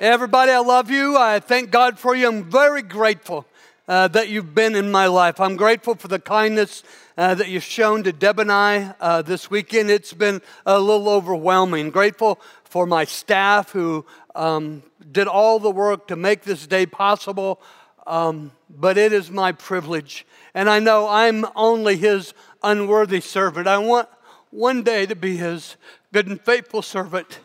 Everybody, 0.00 0.52
I 0.52 0.60
love 0.60 0.92
you. 0.92 1.16
I 1.18 1.40
thank 1.40 1.72
God 1.72 1.98
for 1.98 2.14
you. 2.14 2.28
I'm 2.28 2.44
very 2.44 2.82
grateful 2.82 3.46
uh, 3.88 4.06
that 4.06 4.28
you've 4.28 4.54
been 4.54 4.76
in 4.76 4.92
my 4.92 5.08
life. 5.08 5.40
I'm 5.40 5.56
grateful 5.56 5.96
for 5.96 6.06
the 6.06 6.20
kindness 6.20 6.84
uh, 7.16 7.34
that 7.34 7.48
you've 7.48 7.64
shown 7.64 8.04
to 8.04 8.12
Deb 8.12 8.38
and 8.38 8.52
I 8.52 8.94
uh, 9.00 9.22
this 9.22 9.50
weekend. 9.50 9.90
It's 9.90 10.12
been 10.12 10.40
a 10.64 10.78
little 10.78 11.08
overwhelming. 11.08 11.90
Grateful 11.90 12.38
for 12.62 12.86
my 12.86 13.02
staff 13.06 13.72
who 13.72 14.06
um, 14.36 14.84
did 15.10 15.26
all 15.26 15.58
the 15.58 15.72
work 15.72 16.06
to 16.08 16.14
make 16.14 16.42
this 16.42 16.68
day 16.68 16.86
possible. 16.86 17.60
Um, 18.06 18.52
but 18.70 18.98
it 18.98 19.12
is 19.12 19.32
my 19.32 19.50
privilege. 19.50 20.24
And 20.54 20.70
I 20.70 20.78
know 20.78 21.08
I'm 21.08 21.44
only 21.56 21.96
his 21.96 22.34
unworthy 22.62 23.20
servant. 23.20 23.66
I 23.66 23.78
want 23.78 24.08
one 24.50 24.84
day 24.84 25.06
to 25.06 25.16
be 25.16 25.38
his 25.38 25.74
good 26.12 26.28
and 26.28 26.40
faithful 26.40 26.82
servant. 26.82 27.40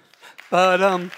But, 0.52 0.84
um, 0.84 1.10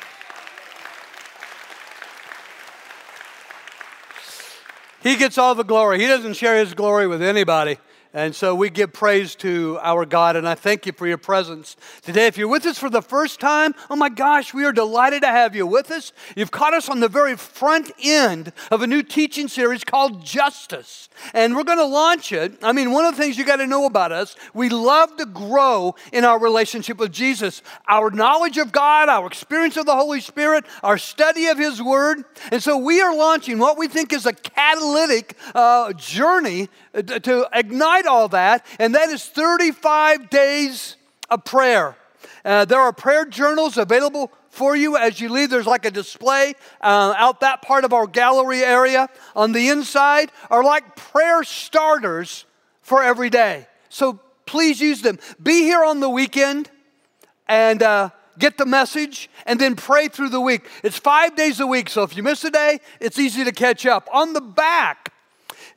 He 5.05 5.17
gets 5.17 5.37
all 5.37 5.53
the 5.53 5.63
glory. 5.63 5.99
He 5.99 6.07
doesn't 6.07 6.33
share 6.33 6.57
his 6.57 6.73
glory 6.73 7.05
with 7.05 7.21
anybody. 7.21 7.77
And 8.15 8.33
so 8.33 8.55
we 8.55 8.69
give 8.69 8.93
praise 8.93 9.35
to 9.35 9.77
our 9.81 10.05
God, 10.05 10.37
and 10.37 10.47
I 10.47 10.55
thank 10.55 10.85
you 10.85 10.93
for 10.93 11.05
your 11.05 11.17
presence 11.17 11.75
today. 12.01 12.27
If 12.27 12.37
you're 12.37 12.47
with 12.47 12.65
us 12.65 12.79
for 12.79 12.89
the 12.89 13.01
first 13.01 13.41
time, 13.41 13.75
oh 13.89 13.97
my 13.97 14.07
gosh, 14.07 14.53
we 14.53 14.63
are 14.63 14.71
delighted 14.71 15.23
to 15.23 15.27
have 15.27 15.53
you 15.53 15.67
with 15.67 15.91
us. 15.91 16.13
You've 16.33 16.49
caught 16.49 16.73
us 16.73 16.87
on 16.87 17.01
the 17.01 17.09
very 17.09 17.35
front 17.35 17.91
end 18.01 18.53
of 18.71 18.81
a 18.81 18.87
new 18.87 19.03
teaching 19.03 19.49
series 19.49 19.83
called 19.83 20.23
Justice. 20.23 21.09
And 21.33 21.57
we're 21.57 21.65
going 21.65 21.77
to 21.77 21.85
launch 21.85 22.31
it. 22.31 22.57
I 22.63 22.71
mean, 22.71 22.91
one 22.91 23.03
of 23.03 23.17
the 23.17 23.21
things 23.21 23.37
you 23.37 23.43
got 23.43 23.57
to 23.57 23.67
know 23.67 23.85
about 23.85 24.13
us, 24.13 24.37
we 24.53 24.69
love 24.69 25.17
to 25.17 25.25
grow 25.25 25.95
in 26.13 26.23
our 26.23 26.39
relationship 26.39 26.97
with 26.97 27.11
Jesus. 27.11 27.61
Our 27.85 28.11
knowledge 28.11 28.57
of 28.57 28.71
God, 28.71 29.09
our 29.09 29.27
experience 29.27 29.75
of 29.75 29.85
the 29.85 29.95
Holy 29.95 30.21
Spirit, 30.21 30.63
our 30.83 30.97
study 30.97 31.47
of 31.47 31.57
His 31.57 31.81
Word. 31.81 32.23
And 32.49 32.63
so 32.63 32.77
we 32.77 33.01
are 33.01 33.13
launching 33.13 33.59
what 33.59 33.77
we 33.77 33.89
think 33.89 34.13
is 34.13 34.25
a 34.25 34.31
catalytic 34.31 35.35
uh, 35.53 35.91
journey 35.91 36.69
to 36.93 37.49
ignite 37.51 38.04
all 38.07 38.27
that, 38.29 38.65
and 38.79 38.95
that 38.95 39.09
is 39.09 39.25
35 39.25 40.29
days 40.29 40.95
of 41.29 41.43
prayer. 41.45 41.95
Uh, 42.43 42.65
there 42.65 42.79
are 42.79 42.93
prayer 42.93 43.25
journals 43.25 43.77
available 43.77 44.31
for 44.49 44.75
you 44.75 44.97
as 44.97 45.19
you 45.19 45.29
leave. 45.29 45.49
There's 45.49 45.67
like 45.67 45.85
a 45.85 45.91
display 45.91 46.53
uh, 46.81 47.13
out 47.17 47.41
that 47.41 47.61
part 47.61 47.83
of 47.83 47.93
our 47.93 48.07
gallery 48.07 48.61
area. 48.61 49.09
On 49.35 49.51
the 49.51 49.69
inside 49.69 50.31
are 50.49 50.63
like 50.63 50.95
prayer 50.95 51.43
starters 51.43 52.45
for 52.81 53.03
every 53.03 53.29
day. 53.29 53.67
So 53.89 54.19
please 54.45 54.79
use 54.79 55.01
them. 55.01 55.19
Be 55.41 55.63
here 55.63 55.83
on 55.83 55.99
the 55.99 56.09
weekend 56.09 56.69
and 57.47 57.81
uh, 57.83 58.09
get 58.39 58.57
the 58.57 58.65
message 58.65 59.29
and 59.45 59.59
then 59.59 59.75
pray 59.75 60.07
through 60.07 60.29
the 60.29 60.41
week. 60.41 60.67
It's 60.83 60.97
five 60.97 61.35
days 61.35 61.59
a 61.59 61.67
week, 61.67 61.89
so 61.89 62.03
if 62.03 62.15
you 62.15 62.23
miss 62.23 62.43
a 62.43 62.51
day, 62.51 62.79
it's 62.99 63.19
easy 63.19 63.43
to 63.43 63.51
catch 63.51 63.85
up. 63.85 64.07
On 64.13 64.33
the 64.33 64.41
back, 64.41 65.11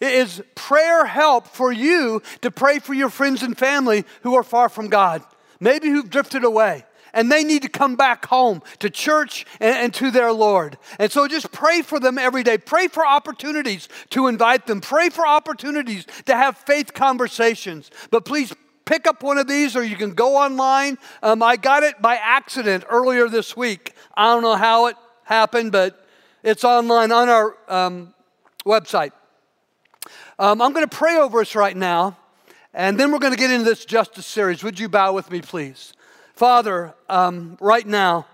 is 0.00 0.42
prayer 0.54 1.04
help 1.04 1.46
for 1.48 1.72
you 1.72 2.22
to 2.42 2.50
pray 2.50 2.78
for 2.78 2.94
your 2.94 3.10
friends 3.10 3.42
and 3.42 3.56
family 3.56 4.04
who 4.22 4.34
are 4.34 4.42
far 4.42 4.68
from 4.68 4.88
God, 4.88 5.22
maybe 5.60 5.88
who've 5.88 6.08
drifted 6.08 6.44
away. 6.44 6.84
And 7.14 7.32
they 7.32 7.42
need 7.42 7.62
to 7.62 7.68
come 7.68 7.96
back 7.96 8.26
home 8.26 8.62
to 8.80 8.90
church 8.90 9.46
and, 9.60 9.76
and, 9.76 9.94
to 9.94 10.10
their 10.10 10.30
Lord. 10.30 10.76
And 10.98 11.10
so 11.10 11.26
just 11.26 11.50
pray 11.50 11.80
for 11.80 11.98
them 11.98 12.18
every 12.18 12.42
day. 12.42 12.58
Pray 12.58 12.86
for 12.86 13.04
opportunities 13.04 13.88
to 14.10 14.26
invite 14.26 14.66
them. 14.66 14.82
Pray 14.82 15.08
for 15.08 15.26
opportunities 15.26 16.06
to 16.26 16.36
have 16.36 16.58
faith 16.58 16.92
conversations. 16.92 17.90
But 18.10 18.26
please 18.26 18.52
pick 18.84 19.06
up 19.06 19.22
one 19.22 19.38
of 19.38 19.48
these 19.48 19.74
or 19.74 19.82
you 19.82 19.96
can 19.96 20.14
go 20.14 20.36
online. 20.36 20.98
Um, 21.22 21.42
I 21.42 21.56
got 21.56 21.82
it 21.82 22.00
by 22.00 22.16
accident 22.16 22.84
earlier 22.88 23.28
this 23.28 23.56
week. 23.56 23.94
I 24.14 24.26
don't 24.26 24.42
know 24.42 24.56
how 24.56 24.86
it 24.86 24.96
happened, 25.24 25.72
but 25.72 26.06
it's 26.42 26.64
online 26.64 27.10
on 27.10 27.28
our 27.28 27.56
um, 27.68 28.14
website. 28.66 29.12
Um, 30.38 30.62
I'm 30.62 30.72
going 30.72 30.86
to 30.88 30.96
pray 30.96 31.16
over 31.16 31.40
us 31.40 31.54
right 31.54 31.76
now, 31.76 32.16
and 32.72 32.98
then 32.98 33.12
we're 33.12 33.18
going 33.18 33.32
to 33.32 33.38
get 33.38 33.50
into 33.50 33.64
this 33.64 33.84
justice 33.84 34.26
series. 34.26 34.62
Would 34.62 34.78
you 34.78 34.88
bow 34.88 35.12
with 35.12 35.30
me, 35.30 35.40
please? 35.40 35.92
Father, 36.34 36.94
um, 37.08 37.56
right 37.60 37.86
now, 37.86 38.26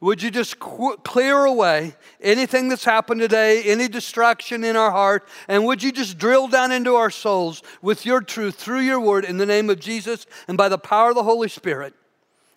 would 0.00 0.20
you 0.20 0.32
just 0.32 0.58
qu- 0.58 0.96
clear 1.04 1.44
away 1.44 1.94
anything 2.20 2.68
that's 2.68 2.84
happened 2.84 3.20
today, 3.20 3.62
any 3.62 3.86
distraction 3.86 4.64
in 4.64 4.74
our 4.74 4.90
heart, 4.90 5.28
and 5.46 5.64
would 5.64 5.80
you 5.80 5.92
just 5.92 6.18
drill 6.18 6.48
down 6.48 6.72
into 6.72 6.96
our 6.96 7.08
souls 7.08 7.62
with 7.82 8.04
your 8.04 8.20
truth 8.20 8.56
through 8.56 8.80
your 8.80 8.98
word 8.98 9.24
in 9.24 9.38
the 9.38 9.46
name 9.46 9.70
of 9.70 9.78
Jesus 9.78 10.26
and 10.48 10.58
by 10.58 10.68
the 10.68 10.76
power 10.76 11.10
of 11.10 11.14
the 11.14 11.22
Holy 11.22 11.48
Spirit? 11.48 11.94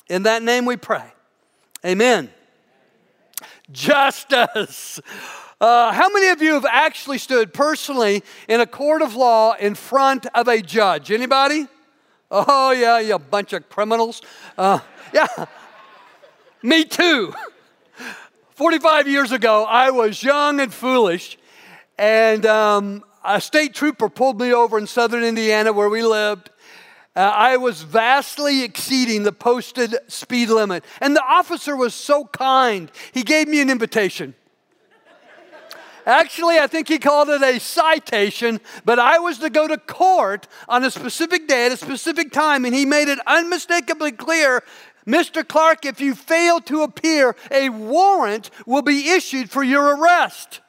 In 0.10 0.24
that 0.24 0.42
name 0.42 0.66
we 0.66 0.76
pray. 0.76 1.06
Amen. 1.86 2.32
Justice. 3.72 5.00
Uh, 5.62 5.94
how 5.94 6.10
many 6.10 6.28
of 6.28 6.42
you 6.42 6.54
have 6.54 6.66
actually 6.66 7.18
stood 7.18 7.54
personally 7.54 8.24
in 8.50 8.60
a 8.60 8.66
court 8.66 9.02
of 9.02 9.16
law 9.16 9.54
in 9.54 9.74
front 9.74 10.26
of 10.36 10.48
a 10.50 10.62
judge? 10.62 11.12
Anybody? 11.12 11.68
Oh, 12.30 12.72
yeah, 12.72 13.00
you 13.00 13.18
bunch 13.18 13.54
of 13.54 13.70
criminals. 13.70 14.22
Uh, 14.58 14.80
yeah, 15.14 15.28
me 16.64 16.84
too. 16.84 17.34
45 18.56 19.08
years 19.08 19.32
ago, 19.32 19.64
I 19.64 19.92
was 19.92 20.22
young 20.22 20.60
and 20.60 20.74
foolish, 20.74 21.38
and 21.98 22.46
um, 22.46 23.04
a 23.24 23.40
state 23.40 23.74
trooper 23.74 24.10
pulled 24.10 24.40
me 24.40 24.54
over 24.54 24.78
in 24.78 24.88
southern 24.88 25.24
Indiana 25.24 25.72
where 25.72 25.90
we 25.90 26.04
lived. 26.04 26.50
Uh, 27.16 27.20
I 27.22 27.56
was 27.56 27.82
vastly 27.82 28.64
exceeding 28.64 29.24
the 29.24 29.32
posted 29.32 29.96
speed 30.10 30.50
limit. 30.50 30.84
And 31.00 31.16
the 31.16 31.24
officer 31.24 31.78
was 31.78 31.96
so 31.96 32.26
kind, 32.26 32.92
he 33.14 33.24
gave 33.24 33.48
me 33.48 33.62
an 33.62 33.70
invitation. 33.70 34.36
Actually, 36.06 36.60
I 36.60 36.68
think 36.68 36.88
he 36.88 37.00
called 37.00 37.30
it 37.30 37.42
a 37.42 37.60
citation, 37.60 38.60
but 38.84 39.00
I 39.00 39.18
was 39.18 39.40
to 39.40 39.50
go 39.50 39.68
to 39.68 39.78
court 39.78 40.48
on 40.70 40.84
a 40.84 40.92
specific 40.92 41.48
day 41.48 41.66
at 41.66 41.72
a 41.72 41.78
specific 41.78 42.32
time, 42.32 42.64
and 42.64 42.76
he 42.76 42.86
made 42.86 43.08
it 43.08 43.20
unmistakably 43.26 44.12
clear 44.12 44.64
Mr. 45.08 45.48
Clark, 45.48 45.86
if 45.86 46.02
you 46.02 46.16
fail 46.16 46.60
to 46.62 46.82
appear, 46.82 47.36
a 47.52 47.70
warrant 47.70 48.50
will 48.66 48.82
be 48.82 49.10
issued 49.10 49.52
for 49.52 49.64
your 49.64 49.96
arrest. 49.96 50.62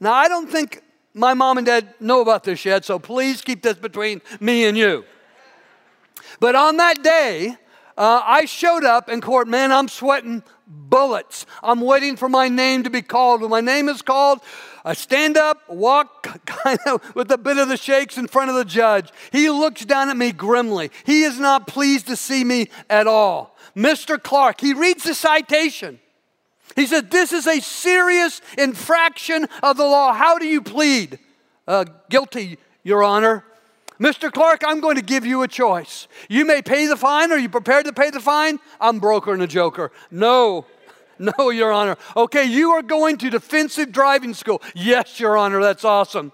Now, 0.00 0.14
I 0.14 0.28
don't 0.28 0.50
think 0.50 0.82
my 1.12 1.34
mom 1.34 1.58
and 1.58 1.66
dad 1.66 1.94
know 2.00 2.20
about 2.20 2.44
this 2.44 2.64
yet, 2.64 2.84
so 2.84 2.98
please 2.98 3.42
keep 3.42 3.62
this 3.62 3.76
between 3.76 4.22
me 4.40 4.64
and 4.64 4.76
you. 4.76 5.04
But 6.40 6.54
on 6.54 6.78
that 6.78 7.02
day, 7.02 7.56
uh, 7.96 8.22
I 8.24 8.44
showed 8.44 8.84
up 8.84 9.08
in 9.08 9.20
court, 9.20 9.48
man, 9.48 9.72
I'm 9.72 9.88
sweating 9.88 10.42
bullets. 10.66 11.46
I'm 11.62 11.80
waiting 11.80 12.16
for 12.16 12.28
my 12.28 12.48
name 12.48 12.82
to 12.84 12.90
be 12.90 13.02
called. 13.02 13.40
When 13.40 13.50
my 13.50 13.60
name 13.60 13.88
is 13.88 14.02
called, 14.02 14.40
I 14.84 14.94
stand 14.94 15.36
up, 15.36 15.68
walk 15.68 16.44
kind 16.46 16.78
of 16.86 17.14
with 17.14 17.30
a 17.30 17.38
bit 17.38 17.58
of 17.58 17.68
the 17.68 17.76
shakes 17.76 18.18
in 18.18 18.26
front 18.26 18.50
of 18.50 18.56
the 18.56 18.64
judge. 18.64 19.10
He 19.32 19.50
looks 19.50 19.84
down 19.84 20.08
at 20.08 20.16
me 20.16 20.32
grimly. 20.32 20.90
He 21.04 21.22
is 21.22 21.38
not 21.38 21.66
pleased 21.66 22.06
to 22.08 22.16
see 22.16 22.44
me 22.44 22.68
at 22.88 23.06
all. 23.06 23.56
Mr. 23.76 24.22
Clark, 24.22 24.60
he 24.60 24.72
reads 24.72 25.04
the 25.04 25.14
citation. 25.14 25.98
He 26.74 26.86
said, 26.86 27.10
This 27.10 27.32
is 27.32 27.46
a 27.46 27.60
serious 27.60 28.40
infraction 28.58 29.46
of 29.62 29.76
the 29.76 29.84
law. 29.84 30.12
How 30.12 30.38
do 30.38 30.46
you 30.46 30.62
plead? 30.62 31.18
Uh, 31.66 31.84
guilty, 32.08 32.58
Your 32.84 33.02
Honor. 33.02 33.44
Mr. 33.98 34.30
Clark, 34.30 34.62
I'm 34.66 34.80
going 34.80 34.96
to 34.96 35.02
give 35.02 35.24
you 35.24 35.42
a 35.42 35.48
choice. 35.48 36.08
You 36.28 36.44
may 36.44 36.62
pay 36.62 36.86
the 36.86 36.96
fine. 36.96 37.32
Are 37.32 37.38
you 37.38 37.48
prepared 37.48 37.86
to 37.86 37.92
pay 37.92 38.10
the 38.10 38.20
fine? 38.20 38.58
I'm 38.80 38.98
broker 38.98 39.32
and 39.32 39.42
a 39.42 39.46
joker. 39.46 39.92
No. 40.10 40.66
No, 41.18 41.48
Your 41.48 41.72
Honor. 41.72 41.96
Okay, 42.14 42.44
you 42.44 42.72
are 42.72 42.82
going 42.82 43.16
to 43.16 43.30
defensive 43.30 43.90
driving 43.90 44.34
school. 44.34 44.60
Yes, 44.74 45.18
Your 45.18 45.38
Honor, 45.38 45.62
that's 45.62 45.82
awesome. 45.82 46.30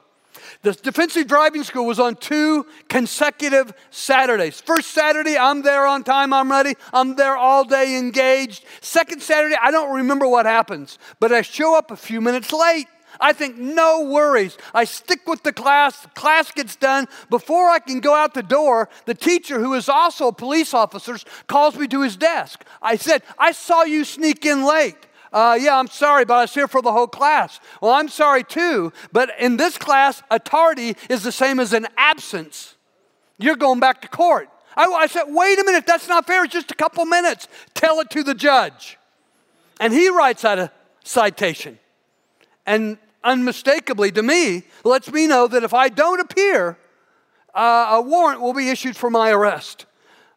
The 0.63 0.73
defensive 0.73 1.27
driving 1.27 1.63
school 1.63 1.87
was 1.87 2.01
on 2.01 2.17
two 2.17 2.67
consecutive 2.89 3.73
Saturdays. 3.91 4.61
First 4.61 4.91
Saturday, 4.91 5.37
I'm 5.37 5.63
there 5.63 5.87
on 5.87 6.05
time, 6.05 6.33
I'm 6.33 6.51
ready, 6.51 6.75
I'm 6.93 7.17
there 7.17 7.37
all 7.37 7.65
day 7.65 7.97
engaged. 7.97 8.65
Second 8.81 9.23
Saturday, 9.23 9.57
I 9.61 9.71
don't 9.71 9.95
remember 9.95 10.27
what 10.27 10.47
happens, 10.47 10.99
but 11.21 11.33
I 11.33 11.43
show 11.43 11.77
up 11.77 11.91
a 11.91 11.97
few 11.97 12.21
minutes 12.21 12.53
late. 12.53 12.87
I 13.23 13.33
think, 13.33 13.57
no 13.57 14.03
worries. 14.03 14.59
I 14.75 14.83
stick 14.85 15.27
with 15.29 15.45
the 15.45 15.53
class, 15.53 16.07
class 16.15 16.51
gets 16.51 16.75
done. 16.75 17.07
Before 17.31 17.69
I 17.69 17.79
can 17.79 18.01
go 18.01 18.15
out 18.15 18.35
the 18.35 18.43
door, 18.43 18.89
the 19.07 19.15
teacher, 19.15 19.61
who 19.61 19.75
is 19.75 19.89
also 19.89 20.27
a 20.29 20.33
police 20.33 20.75
officer, 20.75 21.17
calls 21.47 21.77
me 21.77 21.87
to 21.89 22.03
his 22.03 22.17
desk. 22.17 22.65
I 22.83 22.97
said, 22.97 23.23
I 23.39 23.53
saw 23.53 23.85
you 23.85 24.05
sneak 24.05 24.45
in 24.45 24.67
late. 24.67 24.97
Uh, 25.33 25.57
yeah, 25.59 25.79
I'm 25.79 25.87
sorry, 25.87 26.25
but 26.25 26.35
I 26.35 26.41
was 26.43 26.53
here 26.53 26.69
for 26.69 26.83
the 26.83 26.93
whole 26.93 27.07
class. 27.07 27.61
Well, 27.81 27.93
I'm 27.93 28.09
sorry 28.09 28.43
too, 28.45 28.93
but 29.13 29.31
in 29.39 29.57
this 29.57 29.79
class, 29.79 30.23
a 30.31 30.39
tardy 30.39 30.97
is 31.09 31.23
the 31.23 31.33
same 31.33 31.61
as 31.61 31.73
an 31.73 31.87
absence. 31.97 32.75
You're 33.39 33.57
going 33.57 33.81
back 33.81 34.03
to 34.03 34.09
court. 34.09 34.49
I, 34.77 34.85
I 34.85 35.07
said, 35.07 35.25
wait 35.29 35.59
a 35.61 35.65
minute, 35.65 35.87
that's 35.87 36.09
not 36.09 36.27
fair. 36.27 36.45
It's 36.45 36.53
just 36.53 36.71
a 36.73 36.75
couple 36.75 37.05
minutes. 37.07 37.47
Tell 37.75 38.01
it 38.01 38.11
to 38.11 38.23
the 38.25 38.35
judge. 38.35 38.99
And 39.81 39.93
he 39.93 40.09
writes 40.09 40.45
out 40.45 40.59
a 40.59 40.73
citation. 41.05 41.79
And 42.67 42.99
unmistakably 43.25 44.11
to 44.13 44.23
me 44.23 44.65
lets 44.85 45.11
me 45.11 45.27
know 45.27 45.47
that 45.49 45.65
if 45.65 45.75
I 45.75 45.89
don't 45.89 46.21
appear, 46.21 46.79
uh, 47.55 47.89
a 47.93 48.03
warrant 48.03 48.41
will 48.41 48.55
be 48.55 48.69
issued 48.69 48.97
for 48.97 49.11
my 49.11 49.31
arrest. 49.31 49.87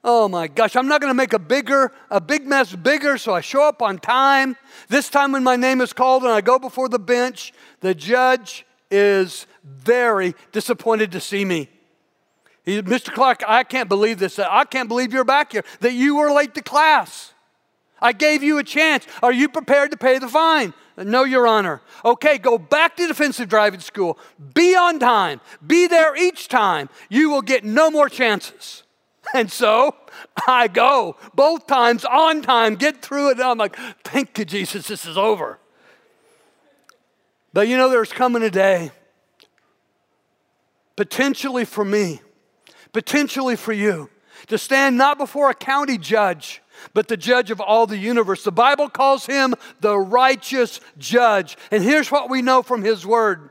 Oh 0.03 0.27
my 0.27 0.47
gosh, 0.47 0.75
I'm 0.75 0.87
not 0.87 1.01
going 1.01 1.09
to 1.09 1.15
make 1.15 1.33
a 1.33 1.39
bigger 1.39 1.91
a 2.11 2.21
big 2.21 2.45
mess 2.45 2.75
bigger 2.75 3.17
so 3.17 3.33
I 3.33 3.41
show 3.41 3.67
up 3.67 3.81
on 3.81 3.97
time. 3.97 4.55
This 4.87 5.09
time 5.09 5.31
when 5.31 5.43
my 5.43 5.55
name 5.55 5.81
is 5.81 5.93
called 5.93 6.23
and 6.23 6.31
I 6.31 6.41
go 6.41 6.59
before 6.59 6.89
the 6.89 6.99
bench, 6.99 7.53
the 7.79 7.95
judge 7.95 8.65
is 8.91 9.47
very 9.63 10.35
disappointed 10.51 11.11
to 11.13 11.19
see 11.19 11.43
me. 11.43 11.69
He, 12.63 12.81
Mr. 12.81 13.13
Clark, 13.13 13.43
I 13.47 13.63
can't 13.63 13.89
believe 13.89 14.19
this. 14.19 14.39
I 14.39 14.65
can't 14.65 14.89
believe 14.89 15.13
you're 15.13 15.23
back 15.23 15.51
here, 15.51 15.63
that 15.81 15.93
you 15.93 16.17
were 16.17 16.31
late 16.31 16.55
to 16.55 16.61
class. 16.61 17.33
I 18.05 18.11
gave 18.11 18.43
you 18.43 18.59
a 18.59 18.63
chance. 18.63 19.07
Are 19.23 19.33
you 19.33 19.49
prepared 19.49 19.89
to 19.89 19.97
pay 19.97 20.19
the 20.19 20.27
fine? 20.27 20.75
No, 20.95 21.23
Your 21.23 21.47
Honor. 21.47 21.81
Okay, 22.05 22.37
go 22.37 22.59
back 22.59 22.95
to 22.97 23.07
defensive 23.07 23.49
driving 23.49 23.79
school. 23.79 24.19
Be 24.53 24.75
on 24.75 24.99
time. 24.99 25.41
Be 25.65 25.87
there 25.87 26.15
each 26.15 26.47
time. 26.47 26.87
You 27.09 27.31
will 27.31 27.41
get 27.41 27.63
no 27.63 27.89
more 27.89 28.07
chances. 28.07 28.83
And 29.33 29.51
so 29.51 29.95
I 30.47 30.67
go 30.67 31.17
both 31.33 31.65
times 31.65 32.05
on 32.05 32.43
time, 32.43 32.75
get 32.75 33.01
through 33.01 33.31
it. 33.31 33.39
I'm 33.39 33.57
like, 33.57 33.75
thank 34.03 34.37
you, 34.37 34.45
Jesus, 34.45 34.87
this 34.87 35.07
is 35.07 35.17
over. 35.17 35.57
But 37.51 37.67
you 37.67 37.75
know, 37.75 37.89
there's 37.89 38.13
coming 38.13 38.43
a 38.43 38.51
day, 38.51 38.91
potentially 40.95 41.65
for 41.65 41.83
me, 41.83 42.21
potentially 42.93 43.55
for 43.55 43.73
you, 43.73 44.11
to 44.45 44.59
stand 44.59 44.95
not 44.95 45.17
before 45.17 45.49
a 45.49 45.55
county 45.55 45.97
judge, 45.97 46.61
but 46.93 47.07
the 47.07 47.17
judge 47.17 47.51
of 47.51 47.59
all 47.59 47.87
the 47.87 47.97
universe. 47.97 48.43
The 48.43 48.51
Bible 48.51 48.89
calls 48.89 49.25
him 49.25 49.55
the 49.81 49.97
righteous 49.97 50.79
judge. 50.97 51.57
And 51.71 51.83
here's 51.83 52.11
what 52.11 52.29
we 52.29 52.41
know 52.41 52.61
from 52.61 52.83
his 52.83 53.05
word 53.05 53.49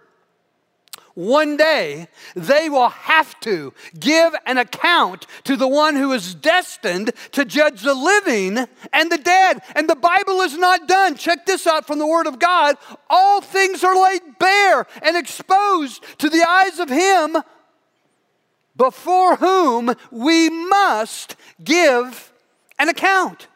one 1.14 1.56
day 1.56 2.08
they 2.34 2.69
will 2.69 2.88
have 2.88 3.38
to 3.40 3.72
give 3.98 4.34
an 4.46 4.58
account 4.58 5.26
to 5.44 5.56
the 5.56 5.69
one 5.69 5.94
who 5.94 6.12
is 6.12 6.34
destined 6.34 7.12
to 7.32 7.44
judge 7.44 7.82
the 7.82 7.94
living 7.94 8.58
and 8.92 9.12
the 9.12 9.19
dead. 9.19 9.62
And 9.76 9.88
the 9.88 9.94
Bible 9.94 10.40
is 10.40 10.58
not 10.58 10.88
done. 10.88 11.14
Check 11.14 11.46
this 11.46 11.66
out 11.66 11.86
from 11.86 12.00
the 12.00 12.06
Word 12.06 12.26
of 12.26 12.40
God. 12.40 12.76
All 13.08 13.40
things 13.40 13.84
are 13.84 13.94
laid 13.94 14.22
bare 14.40 14.86
and 15.02 15.16
exposed 15.16 16.04
to 16.19 16.28
the 16.28 16.44
eyes 16.46 16.81
of 16.81 16.88
Him 16.88 17.36
before 18.76 19.36
whom 19.36 19.94
we 20.10 20.50
must 20.50 21.36
give 21.62 22.32
an 22.78 22.88
account. 22.88 23.48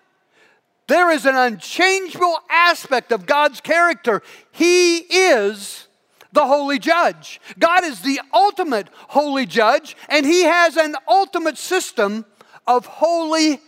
There 0.87 1.11
is 1.11 1.27
an 1.27 1.37
unchangeable 1.37 2.39
aspect 2.51 3.13
of 3.13 3.27
God's 3.27 3.61
character. 3.61 4.23
He 4.53 4.99
is 4.99 5.87
the 6.33 6.47
holy 6.47 6.79
judge. 6.79 7.41
God 7.59 7.85
is 7.85 8.01
the 8.01 8.21
ultimate 8.33 8.89
holy 9.09 9.47
judge, 9.47 9.97
and 10.09 10.25
He 10.25 10.45
has 10.45 10.77
an 10.77 10.97
ultimate 11.07 11.59
system 11.59 12.25
of 12.67 12.87
holy 12.87 13.61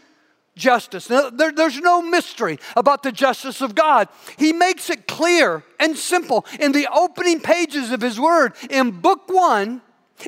justice. 0.56 1.08
Now, 1.08 1.31
there, 1.31 1.52
there's 1.52 1.79
no 1.79 2.02
mystery 2.02 2.58
about 2.76 3.02
the 3.02 3.12
justice 3.12 3.61
of 3.61 3.75
God. 3.75 4.08
He 4.38 4.52
makes 4.52 4.91
it 4.91 5.06
clear 5.06 5.64
and 5.79 5.97
simple 5.97 6.47
in 6.58 6.73
the 6.73 6.88
opening 6.93 7.41
pages 7.41 7.91
of 7.93 8.00
His 8.00 8.20
Word. 8.20 8.55
In 8.69 8.91
book 8.93 9.23
one, 9.29 9.82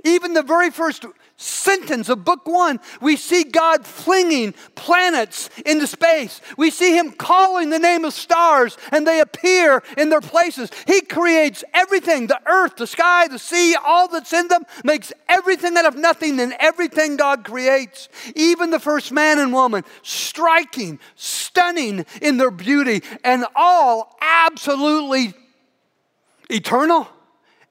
even 0.05 0.33
the 0.33 0.43
very 0.43 0.71
first 0.71 1.05
sentence 1.43 2.09
of 2.09 2.25
book 2.25 2.47
one, 2.47 2.81
we 3.01 3.17
see 3.17 3.45
God 3.45 3.85
flinging 3.87 4.55
planets 4.75 5.51
into 5.67 5.87
space. 5.87 6.41
We 6.57 6.71
see 6.71 6.97
Him 6.97 7.13
calling 7.13 7.71
the 7.71 7.79
name 7.79 8.05
of 8.05 8.15
stars 8.15 8.77
and 8.91 9.07
they 9.07 9.21
appear 9.21 9.83
in 9.99 10.09
their 10.09 10.21
places. 10.21 10.71
He 10.87 11.01
creates 11.03 11.65
everything 11.75 12.27
the 12.27 12.41
earth, 12.47 12.77
the 12.77 12.87
sky, 12.87 13.29
the 13.29 13.39
sea, 13.39 13.77
all 13.85 14.09
that's 14.09 14.33
in 14.33 14.49
them, 14.49 14.65
makes 14.85 15.13
everything 15.29 15.77
out 15.77 15.87
of 15.87 15.97
nothing 15.97 16.39
and 16.41 16.55
everything 16.59 17.17
God 17.17 17.45
creates. 17.45 18.09
Even 18.37 18.71
the 18.71 18.81
first 18.81 19.13
man 19.13 19.39
and 19.39 19.53
woman, 19.53 19.85
striking, 20.03 20.99
stunning 21.17 22.07
in 22.21 22.37
their 22.37 22.51
beauty, 22.51 23.03
and 23.25 23.45
all 23.57 24.17
absolutely 24.21 25.35
eternal. 26.49 27.09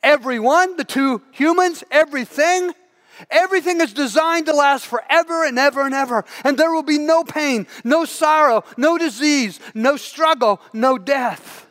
Everyone, 0.04 0.78
the 0.78 0.84
two 0.84 1.22
humans, 1.32 1.84
everything 1.92 2.74
Everything 3.30 3.82
is 3.82 3.94
designed 3.94 4.48
to 4.48 4.54
last 4.54 4.86
forever 4.86 5.46
and 5.46 5.60
ever 5.60 5.82
and 5.82 5.94
ever. 5.94 6.26
And 6.44 6.58
there 6.58 6.72
will 6.72 6.84
be 6.84 6.98
no 6.98 7.24
pain, 7.24 7.68
no 7.84 8.06
sorrow, 8.06 8.64
no 8.78 8.98
disease, 8.98 9.60
no 9.74 9.98
struggle, 9.98 10.62
no 10.74 10.98
death. 10.98 11.68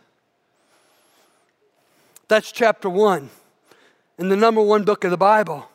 That's 2.29 2.53
chapter 2.53 2.89
one 2.89 3.31
in 4.19 4.29
the 4.29 4.37
number 4.37 4.63
one 4.63 4.85
book 4.85 5.03
of 5.05 5.11
the 5.11 5.17
Bible. 5.17 5.69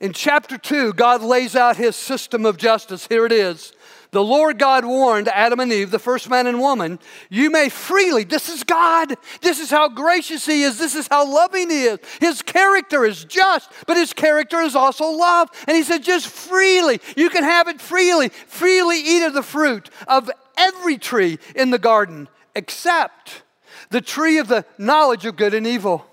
In 0.00 0.12
chapter 0.12 0.56
two, 0.56 0.92
God 0.92 1.22
lays 1.22 1.56
out 1.56 1.76
his 1.76 1.96
system 1.96 2.46
of 2.46 2.56
justice. 2.56 3.06
Here 3.08 3.26
it 3.26 3.32
is. 3.32 3.72
The 4.10 4.24
Lord 4.24 4.58
God 4.58 4.86
warned 4.86 5.28
Adam 5.28 5.60
and 5.60 5.70
Eve, 5.70 5.90
the 5.90 5.98
first 5.98 6.30
man 6.30 6.46
and 6.46 6.60
woman, 6.60 6.98
you 7.28 7.50
may 7.50 7.68
freely, 7.68 8.24
this 8.24 8.48
is 8.48 8.64
God, 8.64 9.14
this 9.42 9.60
is 9.60 9.70
how 9.70 9.90
gracious 9.90 10.46
He 10.46 10.62
is, 10.62 10.78
this 10.78 10.94
is 10.94 11.08
how 11.08 11.30
loving 11.30 11.68
He 11.68 11.84
is. 11.84 11.98
His 12.18 12.40
character 12.40 13.04
is 13.04 13.24
just, 13.24 13.70
but 13.86 13.98
His 13.98 14.14
character 14.14 14.60
is 14.60 14.74
also 14.74 15.10
love. 15.10 15.50
And 15.66 15.76
He 15.76 15.82
said, 15.82 16.02
just 16.02 16.26
freely, 16.26 17.00
you 17.16 17.28
can 17.28 17.44
have 17.44 17.68
it 17.68 17.82
freely, 17.82 18.30
freely 18.30 18.98
eat 18.98 19.26
of 19.26 19.34
the 19.34 19.42
fruit 19.42 19.90
of 20.06 20.30
every 20.56 20.96
tree 20.96 21.38
in 21.54 21.70
the 21.70 21.78
garden, 21.78 22.28
except 22.54 23.42
the 23.90 24.00
tree 24.00 24.38
of 24.38 24.48
the 24.48 24.64
knowledge 24.78 25.26
of 25.26 25.36
good 25.36 25.52
and 25.52 25.66
evil. 25.66 26.06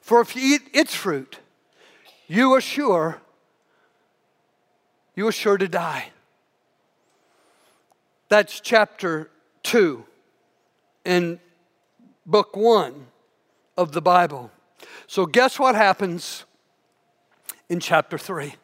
For 0.00 0.20
if 0.20 0.36
you 0.36 0.54
eat 0.54 0.62
its 0.72 0.94
fruit, 0.94 1.38
you 2.28 2.52
are 2.52 2.60
sure, 2.60 3.20
you 5.16 5.26
are 5.26 5.32
sure 5.32 5.58
to 5.58 5.66
die. 5.66 6.12
That's 8.28 8.60
chapter 8.60 9.30
2 9.62 10.04
in 11.04 11.40
book 12.26 12.54
1 12.54 13.06
of 13.76 13.92
the 13.92 14.02
Bible. 14.02 14.50
So, 15.06 15.24
guess 15.24 15.58
what 15.58 15.74
happens 15.74 16.44
in 17.70 17.80
chapter 17.80 18.18
3? 18.18 18.54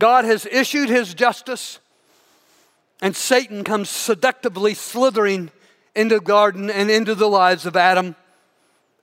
God 0.00 0.24
has 0.24 0.46
issued 0.46 0.88
his 0.88 1.14
justice, 1.14 1.78
and 3.00 3.14
Satan 3.14 3.62
comes 3.62 3.88
seductively 3.88 4.74
slithering 4.74 5.52
into 5.94 6.16
the 6.16 6.20
garden 6.20 6.68
and 6.68 6.90
into 6.90 7.14
the 7.14 7.28
lives 7.28 7.64
of 7.64 7.76
Adam 7.76 8.16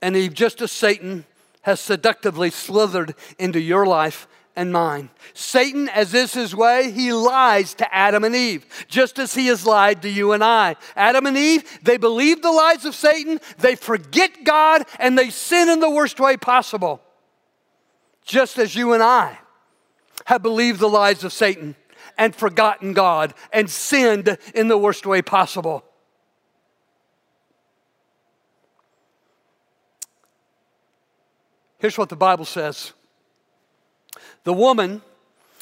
and 0.01 0.17
Eve, 0.17 0.33
just 0.33 0.61
as 0.61 0.73
Satan 0.73 1.25
has 1.61 1.79
seductively 1.79 2.49
slithered 2.49 3.15
into 3.37 3.61
your 3.61 3.85
life 3.85 4.27
and 4.59 4.73
mine. 4.73 5.09
Satan, 5.33 5.87
as 5.87 6.13
is 6.13 6.33
his 6.33 6.53
way, 6.53 6.91
he 6.91 7.13
lies 7.13 7.73
to 7.75 7.95
Adam 7.95 8.25
and 8.25 8.35
Eve, 8.35 8.65
just 8.89 9.17
as 9.17 9.33
he 9.33 9.47
has 9.47 9.65
lied 9.65 10.01
to 10.01 10.09
you 10.09 10.33
and 10.33 10.43
I. 10.43 10.75
Adam 10.97 11.25
and 11.25 11.37
Eve, 11.37 11.79
they 11.81 11.95
believe 11.95 12.41
the 12.41 12.51
lies 12.51 12.83
of 12.83 12.93
Satan, 12.93 13.39
they 13.59 13.75
forget 13.75 14.43
God, 14.43 14.83
and 14.99 15.17
they 15.17 15.29
sin 15.29 15.69
in 15.69 15.79
the 15.79 15.89
worst 15.89 16.19
way 16.19 16.35
possible. 16.35 17.01
Just 18.25 18.59
as 18.59 18.75
you 18.75 18.91
and 18.91 19.01
I 19.01 19.39
have 20.25 20.43
believed 20.43 20.81
the 20.81 20.89
lies 20.89 21.23
of 21.23 21.31
Satan 21.31 21.77
and 22.17 22.35
forgotten 22.35 22.91
God 22.91 23.33
and 23.53 23.69
sinned 23.69 24.37
in 24.53 24.67
the 24.67 24.77
worst 24.77 25.05
way 25.05 25.21
possible. 25.21 25.85
Here's 31.77 31.97
what 31.97 32.09
the 32.09 32.17
Bible 32.17 32.43
says 32.43 32.91
the 34.49 34.53
woman 34.53 35.03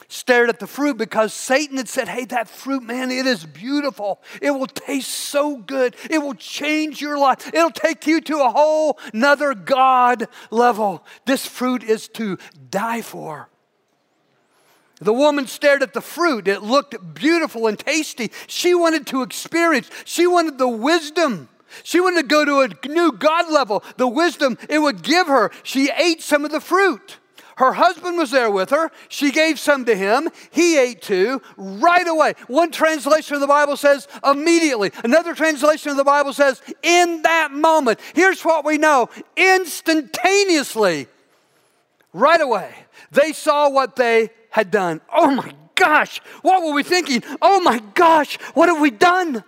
stared 0.08 0.48
at 0.48 0.60
the 0.60 0.65
fruit 0.65 0.98
because 0.98 1.34
Satan 1.34 1.75
had 1.75 1.89
said, 1.89 2.08
Hey, 2.08 2.24
that 2.24 2.48
fruit, 2.48 2.84
man, 2.84 3.12
it 3.12 3.27
is 3.27 3.46
beautiful. 3.46 4.22
It 4.41 4.51
will 4.51 4.65
taste 4.65 5.12
so 5.12 5.58
good. 5.58 5.94
It 6.10 6.20
will 6.20 6.36
change 6.36 7.01
your 7.01 7.17
life. 7.17 7.53
It'll 7.53 7.70
take 7.70 8.08
you 8.08 8.22
to 8.22 8.38
a 8.38 8.50
whole 8.50 8.98
nother 9.12 9.53
God 9.53 10.29
level. 10.51 11.03
This 11.25 11.46
fruit 11.46 11.84
is 11.84 12.08
to 12.13 12.38
die 12.70 13.01
for. 13.01 13.50
The 15.01 15.12
woman 15.12 15.48
stared 15.48 15.84
at 15.84 15.94
the 15.94 16.00
fruit. 16.00 16.48
It 16.48 16.63
looked 16.63 17.13
beautiful 17.13 17.67
and 17.67 17.77
tasty. 17.77 18.32
She 18.48 18.74
wanted 18.74 19.06
to 19.08 19.22
experience, 19.22 19.91
she 20.06 20.27
wanted 20.27 20.58
the 20.58 20.70
wisdom. 20.70 21.50
She 21.84 22.00
wanted 22.00 22.22
to 22.22 22.27
go 22.29 22.46
to 22.46 22.62
a 22.62 22.88
new 22.88 23.12
God 23.12 23.51
level, 23.51 23.84
the 23.98 24.08
wisdom 24.08 24.58
it 24.70 24.79
would 24.79 25.01
give 25.01 25.27
her. 25.27 25.51
She 25.63 25.91
ate 25.91 26.22
some 26.22 26.46
of 26.46 26.51
the 26.51 26.62
fruit. 26.62 27.17
Her 27.58 27.74
husband 27.74 28.18
was 28.18 28.30
there 28.30 28.52
with 28.52 28.70
her. 28.70 28.92
She 29.10 29.32
gave 29.32 29.60
some 29.60 29.86
to 29.86 29.96
him. 29.96 30.30
He 30.52 30.78
ate 30.78 31.02
too 31.02 31.42
right 31.58 32.08
away. 32.08 32.36
One 32.46 32.72
translation 32.72 33.34
of 33.34 33.42
the 33.42 33.48
Bible 33.48 33.76
says 33.76 34.08
immediately. 34.24 34.92
Another 35.04 35.34
translation 35.34 35.90
of 35.90 35.98
the 35.98 36.04
Bible 36.04 36.34
says 36.34 36.62
in 36.84 37.24
that 37.24 37.52
moment. 37.52 38.00
Here's 38.14 38.44
what 38.44 38.64
we 38.64 38.78
know 38.78 39.10
instantaneously, 39.36 41.08
right 42.14 42.42
away, 42.42 42.76
they 43.12 43.34
saw 43.34 43.70
what 43.70 43.96
they 43.96 44.30
had 44.52 44.70
done. 44.70 45.02
Oh 45.12 45.32
my 45.32 45.52
gosh, 45.74 46.20
what 46.44 46.64
were 46.64 46.74
we 46.74 46.84
thinking? 46.84 47.24
Oh 47.42 47.60
my 47.60 47.82
gosh, 47.96 48.38
what 48.54 48.70
have 48.70 48.80
we 48.80 48.92
done? 48.92 49.44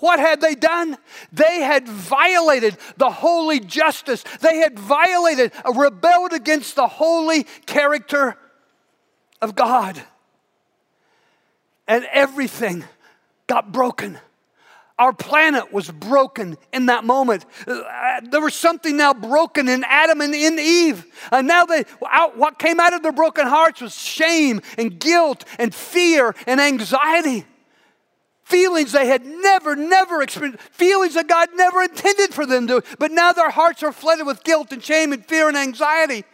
What 0.00 0.18
had 0.18 0.40
they 0.40 0.54
done? 0.54 0.98
They 1.32 1.60
had 1.60 1.86
violated 1.88 2.76
the 2.96 3.10
holy 3.10 3.60
justice. 3.60 4.24
They 4.40 4.56
had 4.56 4.78
violated, 4.78 5.52
uh, 5.64 5.72
rebelled 5.72 6.32
against 6.32 6.76
the 6.76 6.88
holy 6.88 7.44
character 7.66 8.36
of 9.40 9.54
God. 9.54 10.02
and 11.90 12.06
everything 12.12 12.84
got 13.48 13.72
broken. 13.72 14.16
Our 14.96 15.12
planet 15.12 15.72
was 15.72 15.90
broken 15.90 16.56
in 16.72 16.86
that 16.86 17.04
moment. 17.04 17.44
Uh, 17.66 18.20
there 18.22 18.40
was 18.40 18.54
something 18.54 18.96
now 18.96 19.12
broken 19.12 19.68
in 19.68 19.82
Adam 19.88 20.20
and 20.20 20.32
in 20.32 20.58
Eve. 20.60 21.04
And 21.32 21.48
now 21.48 21.64
they, 21.64 21.82
what 21.98 22.60
came 22.60 22.78
out 22.78 22.92
of 22.92 23.02
their 23.02 23.10
broken 23.10 23.46
hearts 23.48 23.80
was 23.80 23.96
shame 23.96 24.60
and 24.78 25.00
guilt 25.00 25.44
and 25.58 25.74
fear 25.74 26.34
and 26.46 26.60
anxiety. 26.60 27.44
Feelings 28.50 28.90
they 28.90 29.06
had 29.06 29.24
never, 29.24 29.76
never 29.76 30.22
experienced, 30.22 30.60
feelings 30.72 31.14
that 31.14 31.28
God 31.28 31.50
never 31.54 31.82
intended 31.82 32.34
for 32.34 32.44
them 32.44 32.66
to, 32.66 32.82
but 32.98 33.12
now 33.12 33.30
their 33.30 33.48
hearts 33.48 33.84
are 33.84 33.92
flooded 33.92 34.26
with 34.26 34.42
guilt 34.42 34.72
and 34.72 34.82
shame 34.82 35.12
and 35.12 35.24
fear 35.24 35.46
and 35.46 35.56
anxiety. 35.56 36.24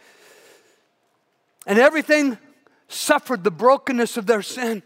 And 1.67 1.77
everything 1.77 2.39
suffered 2.87 3.43
the 3.43 3.51
brokenness 3.51 4.17
of 4.17 4.25
their 4.25 4.41
sin. 4.41 4.81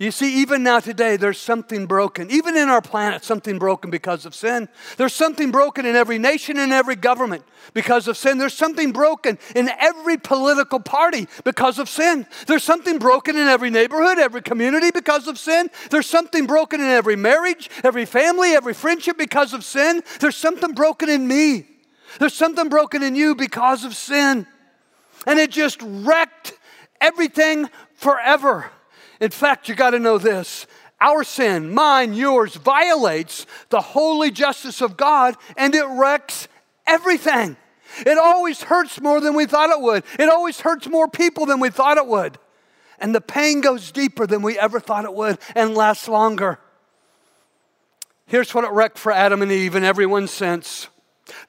You 0.00 0.12
see, 0.12 0.42
even 0.42 0.62
now 0.62 0.78
today, 0.78 1.16
there's 1.16 1.40
something 1.40 1.86
broken. 1.86 2.30
Even 2.30 2.56
in 2.56 2.68
our 2.68 2.80
planet, 2.80 3.24
something 3.24 3.58
broken 3.58 3.90
because 3.90 4.26
of 4.26 4.34
sin. 4.34 4.68
There's 4.96 5.12
something 5.12 5.50
broken 5.50 5.86
in 5.86 5.96
every 5.96 6.18
nation 6.18 6.56
and 6.56 6.72
every 6.72 6.94
government 6.94 7.42
because 7.74 8.06
of 8.06 8.16
sin. 8.16 8.38
There's 8.38 8.54
something 8.54 8.92
broken 8.92 9.38
in 9.56 9.68
every 9.68 10.16
political 10.16 10.78
party 10.78 11.26
because 11.42 11.80
of 11.80 11.88
sin. 11.88 12.28
There's 12.46 12.62
something 12.62 13.00
broken 13.00 13.36
in 13.36 13.48
every 13.48 13.70
neighborhood, 13.70 14.20
every 14.20 14.40
community 14.40 14.92
because 14.92 15.26
of 15.26 15.36
sin. 15.36 15.68
There's 15.90 16.06
something 16.06 16.46
broken 16.46 16.80
in 16.80 16.86
every 16.86 17.16
marriage, 17.16 17.68
every 17.82 18.04
family, 18.04 18.50
every 18.52 18.74
friendship 18.74 19.18
because 19.18 19.52
of 19.52 19.64
sin. 19.64 20.04
There's 20.20 20.36
something 20.36 20.74
broken 20.74 21.08
in 21.08 21.26
me. 21.26 21.66
There's 22.20 22.34
something 22.34 22.68
broken 22.68 23.02
in 23.02 23.16
you 23.16 23.34
because 23.34 23.84
of 23.84 23.96
sin. 23.96 24.46
And 25.26 25.40
it 25.40 25.50
just 25.50 25.80
wrecked 25.82 26.52
everything 27.00 27.68
forever. 27.94 28.70
In 29.20 29.30
fact, 29.30 29.68
you 29.68 29.74
got 29.74 29.90
to 29.90 29.98
know 29.98 30.18
this 30.18 30.66
our 31.00 31.22
sin, 31.22 31.72
mine, 31.72 32.14
yours, 32.14 32.56
violates 32.56 33.46
the 33.68 33.80
holy 33.80 34.30
justice 34.30 34.80
of 34.80 34.96
God 34.96 35.36
and 35.56 35.74
it 35.74 35.86
wrecks 35.86 36.48
everything. 36.86 37.56
It 38.04 38.18
always 38.18 38.62
hurts 38.62 39.00
more 39.00 39.20
than 39.20 39.34
we 39.34 39.46
thought 39.46 39.70
it 39.70 39.80
would. 39.80 40.04
It 40.18 40.28
always 40.28 40.60
hurts 40.60 40.88
more 40.88 41.08
people 41.08 41.46
than 41.46 41.60
we 41.60 41.70
thought 41.70 41.96
it 41.96 42.06
would. 42.06 42.38
And 42.98 43.14
the 43.14 43.20
pain 43.20 43.60
goes 43.60 43.92
deeper 43.92 44.26
than 44.26 44.42
we 44.42 44.58
ever 44.58 44.80
thought 44.80 45.04
it 45.04 45.14
would 45.14 45.38
and 45.54 45.74
lasts 45.74 46.08
longer. 46.08 46.58
Here's 48.26 48.52
what 48.52 48.64
it 48.64 48.72
wrecked 48.72 48.98
for 48.98 49.12
Adam 49.12 49.40
and 49.40 49.52
Eve 49.52 49.74
in 49.74 49.84
everyone's 49.84 50.32
sense 50.32 50.88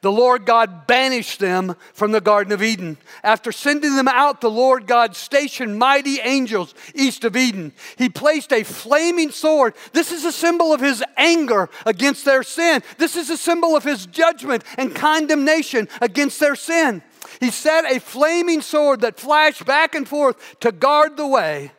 the 0.01 0.11
Lord 0.11 0.45
God 0.45 0.87
banished 0.87 1.39
them 1.39 1.75
from 1.93 2.11
the 2.11 2.21
Garden 2.21 2.53
of 2.53 2.63
Eden. 2.63 2.97
After 3.23 3.51
sending 3.51 3.95
them 3.95 4.07
out, 4.07 4.41
the 4.41 4.49
Lord 4.49 4.87
God 4.87 5.15
stationed 5.15 5.77
mighty 5.77 6.19
angels 6.19 6.73
east 6.93 7.23
of 7.23 7.35
Eden. 7.35 7.73
He 7.97 8.09
placed 8.09 8.51
a 8.53 8.63
flaming 8.63 9.31
sword. 9.31 9.75
This 9.93 10.11
is 10.11 10.25
a 10.25 10.31
symbol 10.31 10.73
of 10.73 10.81
his 10.81 11.03
anger 11.17 11.69
against 11.85 12.25
their 12.25 12.43
sin. 12.43 12.81
This 12.97 13.15
is 13.15 13.29
a 13.29 13.37
symbol 13.37 13.75
of 13.75 13.83
his 13.83 14.05
judgment 14.05 14.63
and 14.77 14.95
condemnation 14.95 15.87
against 16.01 16.39
their 16.39 16.55
sin. 16.55 17.01
He 17.39 17.51
set 17.51 17.85
a 17.85 17.99
flaming 17.99 18.61
sword 18.61 19.01
that 19.01 19.19
flashed 19.19 19.65
back 19.65 19.95
and 19.95 20.07
forth 20.07 20.59
to 20.59 20.71
guard 20.71 21.17
the 21.17 21.27
way 21.27 21.71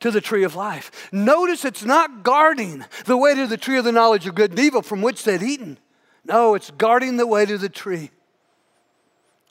to 0.00 0.10
the 0.10 0.20
tree 0.20 0.44
of 0.44 0.54
life. 0.54 1.08
Notice 1.12 1.64
it's 1.64 1.84
not 1.84 2.22
guarding 2.22 2.84
the 3.06 3.16
way 3.16 3.34
to 3.34 3.46
the 3.46 3.56
tree 3.56 3.78
of 3.78 3.84
the 3.84 3.92
knowledge 3.92 4.26
of 4.26 4.34
good 4.34 4.50
and 4.50 4.60
evil 4.60 4.82
from 4.82 5.02
which 5.02 5.24
they'd 5.24 5.42
eaten. 5.42 5.78
No, 6.26 6.54
it's 6.54 6.72
guarding 6.72 7.16
the 7.16 7.26
way 7.26 7.46
to 7.46 7.56
the 7.56 7.68
tree 7.68 8.10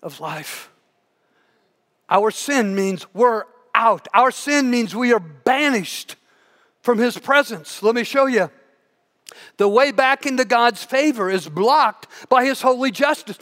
of 0.04 0.20
life. 0.20 0.70
Our 2.10 2.32
sin 2.32 2.76
means 2.76 3.06
we're 3.14 3.44
out. 3.74 4.08
Our 4.14 4.30
sin 4.30 4.70
means 4.70 4.94
we 4.94 5.14
are 5.14 5.20
banished 5.20 6.18
from 6.82 6.98
His 6.98 7.18
presence. 7.18 7.82
Let 7.82 7.96
me 7.96 8.04
show 8.04 8.26
you. 8.26 8.52
The 9.58 9.70
way 9.70 9.92
back 9.92 10.26
into 10.26 10.46
God's 10.46 10.84
favor 10.84 11.30
is 11.30 11.48
blocked 11.48 12.08
by 12.30 12.46
His 12.46 12.62
holy 12.62 12.92
justice. 12.92 13.40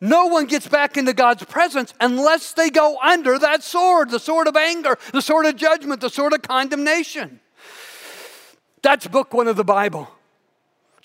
No 0.00 0.26
one 0.26 0.46
gets 0.46 0.68
back 0.68 0.96
into 0.96 1.12
God's 1.12 1.44
presence 1.44 1.92
unless 2.00 2.52
they 2.52 2.70
go 2.70 2.98
under 3.00 3.38
that 3.38 3.62
sword 3.62 4.10
the 4.10 4.20
sword 4.20 4.46
of 4.46 4.56
anger, 4.56 4.96
the 5.12 5.22
sword 5.22 5.46
of 5.46 5.56
judgment, 5.56 6.00
the 6.00 6.10
sword 6.10 6.34
of 6.34 6.42
condemnation. 6.42 7.40
That's 8.82 9.08
book 9.08 9.34
one 9.34 9.48
of 9.48 9.56
the 9.56 9.64
Bible 9.64 10.08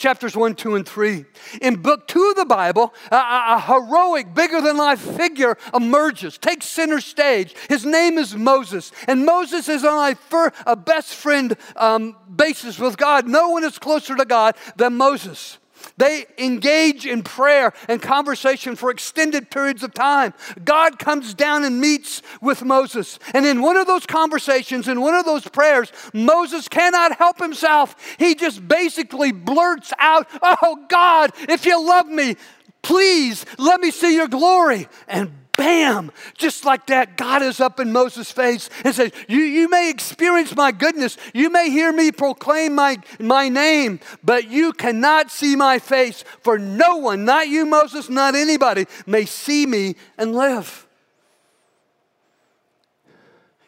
chapters 0.01 0.35
1, 0.35 0.55
2, 0.55 0.75
and 0.75 0.87
3. 0.87 1.25
In 1.61 1.75
book 1.75 2.07
2 2.07 2.31
of 2.31 2.35
the 2.35 2.45
Bible, 2.45 2.93
a, 3.11 3.15
a, 3.15 3.63
heroic, 3.67 4.33
bigger 4.33 4.59
than 4.59 4.75
life 4.75 4.99
figure 4.99 5.57
emerges, 5.73 6.39
takes 6.39 6.65
center 6.65 6.99
stage. 6.99 7.55
His 7.69 7.85
name 7.85 8.17
is 8.17 8.35
Moses. 8.35 8.91
And 9.07 9.25
Moses 9.25 9.69
is 9.69 9.85
on 9.85 10.15
a, 10.31 10.51
a 10.65 10.75
best 10.75 11.13
friend 11.13 11.55
um, 11.75 12.17
basis 12.35 12.79
with 12.79 12.97
God. 12.97 13.27
No 13.27 13.49
one 13.49 13.63
is 13.63 13.77
closer 13.77 14.15
to 14.15 14.25
God 14.25 14.55
than 14.75 14.97
Moses. 14.97 15.59
They 15.97 16.25
engage 16.37 17.05
in 17.05 17.23
prayer 17.23 17.73
and 17.87 18.01
conversation 18.01 18.75
for 18.75 18.91
extended 18.91 19.49
periods 19.51 19.83
of 19.83 19.93
time. 19.93 20.33
God 20.63 20.99
comes 20.99 21.33
down 21.33 21.63
and 21.63 21.79
meets 21.79 22.21
with 22.41 22.63
Moses. 22.63 23.19
And 23.33 23.45
in 23.45 23.61
one 23.61 23.77
of 23.77 23.87
those 23.87 24.05
conversations, 24.05 24.87
in 24.87 25.01
one 25.01 25.15
of 25.15 25.25
those 25.25 25.47
prayers, 25.47 25.91
Moses 26.13 26.67
cannot 26.67 27.17
help 27.17 27.39
himself. 27.39 27.95
He 28.17 28.35
just 28.35 28.67
basically 28.67 29.31
blurts 29.31 29.93
out, 29.99 30.27
Oh 30.41 30.85
God, 30.89 31.31
if 31.49 31.65
you 31.65 31.83
love 31.85 32.07
me, 32.07 32.35
please 32.81 33.45
let 33.57 33.79
me 33.79 33.91
see 33.91 34.15
your 34.15 34.27
glory. 34.27 34.87
And 35.07 35.31
bam, 35.61 36.11
just 36.35 36.65
like 36.65 36.87
that, 36.87 37.17
God 37.17 37.43
is 37.43 37.59
up 37.59 37.79
in 37.79 37.91
Moses' 37.91 38.31
face 38.31 38.67
and 38.83 38.95
says, 38.95 39.11
you, 39.27 39.41
you 39.41 39.69
may 39.69 39.91
experience 39.91 40.55
my 40.55 40.71
goodness, 40.71 41.17
you 41.35 41.51
may 41.51 41.69
hear 41.69 41.93
me 41.93 42.11
proclaim 42.11 42.73
my, 42.73 42.97
my 43.19 43.47
name, 43.47 43.99
but 44.23 44.49
you 44.49 44.73
cannot 44.73 45.29
see 45.29 45.55
my 45.55 45.77
face, 45.77 46.23
for 46.39 46.57
no 46.57 46.97
one, 46.97 47.25
not 47.25 47.47
you, 47.47 47.67
Moses, 47.67 48.09
not 48.09 48.33
anybody, 48.33 48.87
may 49.05 49.25
see 49.25 49.67
me 49.67 49.97
and 50.17 50.33
live. 50.33 50.87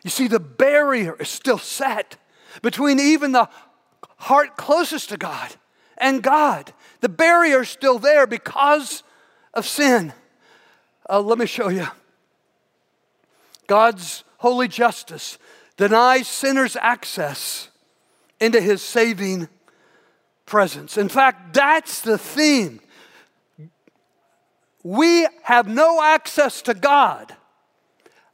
You 0.04 0.10
see, 0.10 0.28
the 0.28 0.40
barrier 0.40 1.16
is 1.20 1.30
still 1.30 1.60
set 1.60 2.18
between 2.64 3.00
even 3.00 3.34
the 3.34 3.48
heart 4.18 4.58
closest 4.58 5.10
to 5.10 5.18
God 5.18 5.54
and 6.00 6.24
God. 6.24 6.74
The 7.02 7.10
barrier 7.10 7.62
is 7.62 7.70
still 7.70 8.00
there 8.00 8.26
because 8.26 9.04
of 9.54 9.68
sin. 9.68 10.12
Uh, 11.10 11.20
let 11.22 11.38
me 11.38 11.46
show 11.46 11.70
you. 11.70 11.88
God's 13.68 14.24
holy 14.38 14.68
justice 14.68 15.38
denies 15.78 16.28
sinners 16.28 16.76
access 16.76 17.70
into 18.40 18.62
his 18.62 18.82
saving 18.82 19.48
presence. 20.46 20.98
In 20.98 21.10
fact, 21.10 21.54
that's 21.54 22.02
the 22.02 22.18
theme. 22.18 22.80
We 24.84 25.28
have 25.44 25.68
no 25.68 26.02
access 26.04 26.62
to 26.64 26.74
God. 26.74 27.36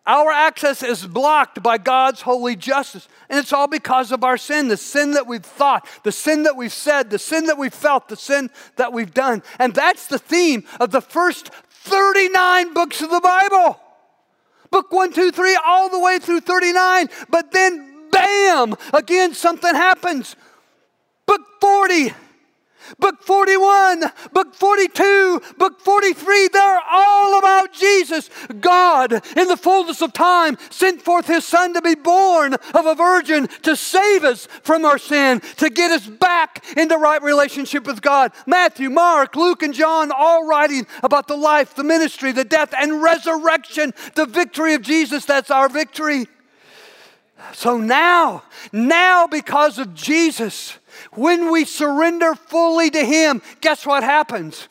Our 0.08 0.32
access 0.32 0.82
is 0.82 1.06
blocked 1.06 1.62
by 1.62 1.78
God's 1.78 2.22
holy 2.22 2.56
justice. 2.56 3.08
And 3.30 3.38
it's 3.38 3.54
all 3.54 3.68
because 3.68 4.12
of 4.12 4.24
our 4.24 4.38
sin 4.38 4.68
the 4.68 4.76
sin 4.76 5.12
that 5.12 5.28
we've 5.28 5.46
thought, 5.46 5.88
the 6.04 6.12
sin 6.12 6.44
that 6.44 6.56
we've 6.58 6.74
said, 6.74 7.12
the 7.12 7.20
sin 7.20 7.46
that 7.46 7.60
we've 7.60 7.72
felt, 7.72 8.10
the 8.10 8.16
sin 8.16 8.50
that 8.78 8.92
we've 8.92 9.14
done. 9.14 9.44
And 9.60 9.76
that's 9.76 10.08
the 10.08 10.18
theme 10.18 10.64
of 10.80 10.90
the 10.90 11.02
first 11.02 11.52
39 11.84 12.74
books 12.74 13.02
of 13.02 13.10
the 13.10 13.22
Bible. 13.22 13.80
Book 14.72 14.92
one, 14.92 15.12
two, 15.12 15.32
three, 15.32 15.58
all 15.66 15.90
the 15.90 16.00
way 16.00 16.20
through 16.20 16.42
39. 16.42 17.10
But 17.30 17.52
then, 17.52 18.10
bam, 18.12 18.76
again, 18.94 19.34
something 19.34 19.74
happens. 19.74 20.36
Book 21.26 21.42
40 21.62 22.14
Book 22.98 23.22
41, 23.22 24.04
book 24.34 24.56
42, 24.56 25.42
book 25.58 25.80
43, 25.80 26.48
they're 26.52 26.82
all 26.90 27.38
about 27.38 27.74
Jesus. 27.74 28.30
God, 28.60 29.14
in 29.38 29.48
the 29.48 29.58
fullness 29.58 30.02
of 30.02 30.14
time, 30.14 30.58
sent 30.70 31.02
forth 31.02 31.28
his 31.28 31.46
son 31.46 31.74
to 31.74 31.82
be 31.82 31.96
born 31.96 32.54
of 32.54 32.86
a 32.86 32.96
virgin 32.96 33.48
to 33.64 33.76
save 33.76 34.24
us 34.24 34.48
from 34.64 34.86
our 34.86 34.98
sin, 34.98 35.42
to 35.58 35.70
get 35.70 35.92
us 35.92 36.08
back 36.08 36.64
into 36.76 36.98
right 36.98 37.22
relationship 37.22 37.86
with 37.86 38.02
God. 38.02 38.32
Matthew, 38.48 38.90
Mark, 38.90 39.36
Luke, 39.36 39.62
and 39.62 39.74
John 39.74 40.12
all 40.12 40.48
writing 40.48 40.88
about 41.04 41.28
the 41.28 41.38
life, 41.38 41.76
the 41.76 41.84
ministry, 41.84 42.32
the 42.32 42.46
death, 42.46 42.74
and 42.76 43.04
resurrection, 43.04 43.94
the 44.16 44.26
victory 44.26 44.74
of 44.74 44.82
Jesus. 44.82 45.26
That's 45.26 45.52
our 45.52 45.70
victory. 45.70 46.28
So 47.54 47.78
now, 47.78 48.44
now 48.72 49.28
because 49.28 49.80
of 49.80 49.94
Jesus, 49.94 50.79
when 51.14 51.52
we 51.52 51.66
surrender 51.66 52.36
fully 52.36 52.90
to 52.90 53.04
Him, 53.04 53.42
guess 53.62 53.86
what 53.86 54.04
happens? 54.04 54.68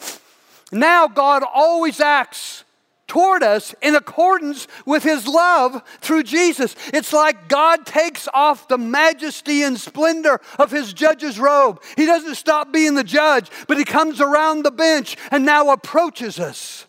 Now 0.70 1.08
God 1.08 1.42
always 1.42 2.00
acts 2.00 2.64
toward 3.08 3.42
us 3.42 3.74
in 3.80 3.94
accordance 3.94 4.68
with 4.84 5.02
his 5.02 5.26
love 5.26 5.82
through 6.00 6.22
Jesus. 6.22 6.76
It's 6.92 7.12
like 7.12 7.48
God 7.48 7.86
takes 7.86 8.28
off 8.32 8.68
the 8.68 8.78
majesty 8.78 9.62
and 9.62 9.80
splendor 9.80 10.40
of 10.58 10.70
his 10.70 10.92
judge's 10.92 11.40
robe. 11.40 11.82
He 11.96 12.06
doesn't 12.06 12.36
stop 12.36 12.70
being 12.70 12.94
the 12.94 13.02
judge, 13.02 13.50
but 13.66 13.78
he 13.78 13.84
comes 13.84 14.20
around 14.20 14.62
the 14.62 14.70
bench 14.70 15.16
and 15.30 15.44
now 15.44 15.70
approaches 15.70 16.38
us 16.38 16.86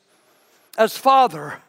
as 0.78 0.98
Father 0.98 1.62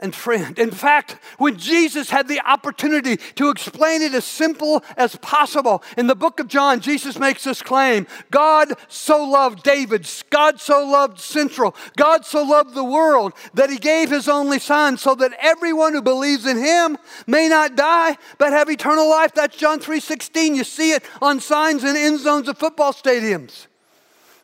and 0.00 0.14
friend. 0.14 0.58
In 0.58 0.70
fact, 0.70 1.16
when 1.38 1.56
Jesus 1.56 2.10
had 2.10 2.28
the 2.28 2.40
opportunity 2.40 3.16
to 3.36 3.50
explain 3.50 4.02
it 4.02 4.14
as 4.14 4.24
simple 4.24 4.82
as 4.96 5.16
possible, 5.16 5.82
in 5.96 6.06
the 6.06 6.14
book 6.14 6.40
of 6.40 6.48
John, 6.48 6.80
Jesus 6.80 7.18
makes 7.18 7.44
this 7.44 7.62
claim 7.62 8.06
God 8.30 8.72
so 8.88 9.24
loved 9.24 9.62
David, 9.62 10.10
God 10.30 10.60
so 10.60 10.86
loved 10.86 11.18
Central, 11.18 11.74
God 11.96 12.24
so 12.24 12.42
loved 12.42 12.74
the 12.74 12.84
world 12.84 13.32
that 13.54 13.70
he 13.70 13.78
gave 13.78 14.10
his 14.10 14.28
only 14.28 14.58
son 14.58 14.96
so 14.96 15.14
that 15.14 15.32
everyone 15.40 15.92
who 15.92 16.02
believes 16.02 16.46
in 16.46 16.58
him 16.58 16.98
may 17.26 17.48
not 17.48 17.76
die 17.76 18.16
but 18.38 18.52
have 18.52 18.70
eternal 18.70 19.08
life. 19.08 19.32
That's 19.34 19.56
John 19.56 19.80
3:16. 19.80 20.54
You 20.54 20.64
see 20.64 20.92
it 20.92 21.04
on 21.22 21.40
signs 21.40 21.84
and 21.84 21.96
end 21.96 22.20
zones 22.20 22.48
of 22.48 22.58
football 22.58 22.92
stadiums. 22.92 23.66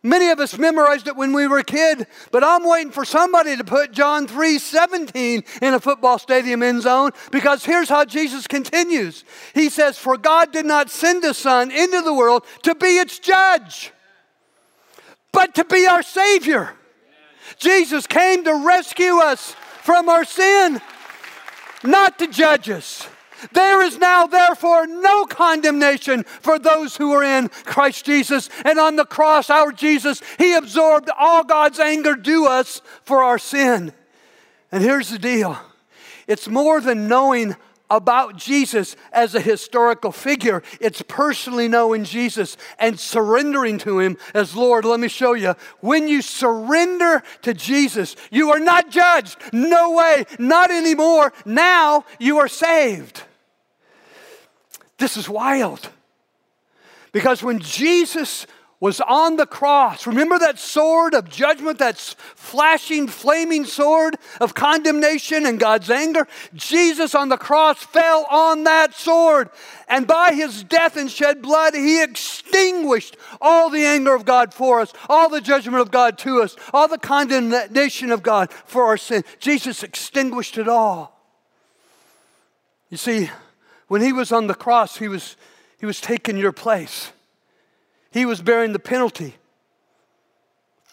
Many 0.03 0.29
of 0.29 0.39
us 0.39 0.59
memorized 0.59 1.09
it 1.09 1.17
when 1.17 1.33
we 1.33 1.47
were 1.47 1.59
a 1.59 1.65
kid, 1.65 2.07
but 2.31 2.45
I'm 2.45 2.69
waiting 2.69 2.93
for 2.93 3.05
somebody 3.05 3.57
to 3.57 3.65
put 3.65 3.93
John 3.93 4.27
3 4.27 4.59
17 4.59 5.43
in 5.63 5.75
a 5.75 5.81
football 5.81 6.19
stadium 6.19 6.63
end 6.63 6.83
zone 6.83 7.11
because 7.31 7.65
here's 7.65 7.89
how 7.89 8.05
Jesus 8.05 8.47
continues. 8.47 9.25
He 9.55 9.69
says, 9.69 9.99
For 9.99 10.17
God 10.17 10.53
did 10.53 10.67
not 10.67 10.91
send 10.91 11.25
his 11.25 11.39
Son 11.39 11.71
into 11.71 12.03
the 12.03 12.15
world 12.15 12.45
to 12.63 12.75
be 12.75 12.99
its 12.99 13.19
judge, 13.19 13.93
but 15.33 15.55
to 15.55 15.65
be 15.65 15.87
our 15.87 16.03
Savior. 16.03 16.73
Jesus 17.59 18.07
came 18.07 18.45
to 18.45 18.55
rescue 18.67 19.17
us 19.17 19.55
from 19.83 20.09
our 20.09 20.25
sin, 20.25 20.81
not 21.85 22.19
to 22.19 22.27
judge 22.27 22.69
us. 22.69 23.09
There 23.53 23.83
is 23.83 23.99
now, 23.99 24.27
therefore, 24.27 24.87
no 24.87 25.25
condemnation 25.27 26.25
for 26.25 26.59
those 26.59 26.97
who 26.97 27.13
are 27.13 27.25
in 27.25 27.49
Christ 27.49 28.05
Jesus. 28.05 28.49
And 28.65 28.79
on 28.79 28.97
the 28.97 29.05
cross, 29.05 29.51
our 29.51 29.73
Jesus, 29.73 30.23
He 30.39 30.55
absorbed 30.55 31.11
all 31.19 31.45
God's 31.45 31.79
anger 31.79 32.15
due 32.15 32.47
us 32.47 32.81
for 33.03 33.23
our 33.23 33.39
sin. 33.39 33.93
And 34.73 34.83
here's 34.83 35.11
the 35.11 35.19
deal 35.19 35.59
it's 36.27 36.49
more 36.49 36.81
than 36.81 37.09
knowing 37.09 37.57
about 37.91 38.37
Jesus 38.37 38.97
as 39.13 39.35
a 39.35 39.41
historical 39.41 40.13
figure. 40.13 40.63
It's 40.81 41.03
personally 41.03 41.69
knowing 41.69 42.05
Jesus 42.05 42.57
and 42.79 42.99
surrendering 42.99 43.79
to 43.79 44.01
Him 44.01 44.17
as 44.35 44.57
Lord. 44.57 44.85
Let 44.85 45.01
me 45.01 45.09
show 45.09 45.35
you. 45.35 45.55
When 45.81 46.09
you 46.09 46.23
surrender 46.23 47.23
to 47.43 47.55
Jesus, 47.55 48.17
you 48.31 48.51
are 48.51 48.61
not 48.61 48.91
judged. 48.91 49.37
No 49.53 49.93
way, 49.93 50.25
not 50.39 50.71
anymore. 50.71 51.33
Now 51.45 52.05
you 52.19 52.39
are 52.39 52.49
saved. 52.49 53.23
This 54.99 55.17
is 55.17 55.29
wild. 55.29 55.91
Because 57.13 57.43
when 57.43 57.61
Jesus 57.61 58.47
was 58.79 59.01
on 59.01 59.37
the 59.37 59.47
cross, 59.47 60.07
remember 60.07 60.39
that 60.39 60.59
sword 60.59 61.15
of 61.15 61.31
judgment, 61.31 61.79
that 61.79 61.97
flashing, 61.97 63.09
flaming 63.09 63.65
sword 63.65 64.17
of 64.39 64.55
condemnation 64.55 65.47
and 65.47 65.59
God's 65.59 65.91
anger? 65.91 66.29
Jesus 66.55 67.15
on 67.15 67.31
the 67.31 67.39
cross 67.39 67.83
fell 67.83 68.27
on 68.31 68.65
that 68.65 68.95
sword. 68.95 69.49
And 69.89 70.07
by 70.07 70.35
his 70.35 70.63
death 70.63 70.97
and 70.97 71.11
shed 71.11 71.41
blood, 71.41 71.75
he 71.75 72.03
extinguished 72.03 73.17
all 73.41 73.71
the 73.71 73.85
anger 73.85 74.15
of 74.15 74.27
God 74.27 74.53
for 74.53 74.81
us, 74.81 74.93
all 75.09 75.31
the 75.31 75.41
judgment 75.41 75.79
of 75.79 75.91
God 75.91 76.19
to 76.19 76.43
us, 76.43 76.55
all 76.75 76.87
the 76.87 76.99
condemnation 76.99 78.11
of 78.11 78.23
God 78.23 78.53
for 78.53 78.85
our 78.85 78.99
sin. 78.99 79.25
Jesus 79.39 79.83
extinguished 79.83 80.59
it 80.59 80.69
all. 80.69 81.19
You 82.91 82.99
see, 82.99 83.31
when 83.89 84.03
he 84.03 84.13
was 84.13 84.33
on 84.33 84.49
the 84.49 84.55
cross, 84.55 84.99
he 84.99 85.09
was, 85.09 85.37
he 85.81 85.87
was 85.87 86.01
taking 86.01 86.37
your 86.37 86.53
place. 86.53 87.13
He 88.11 88.27
was 88.27 88.43
bearing 88.43 88.73
the 88.73 88.79
penalty 88.79 89.37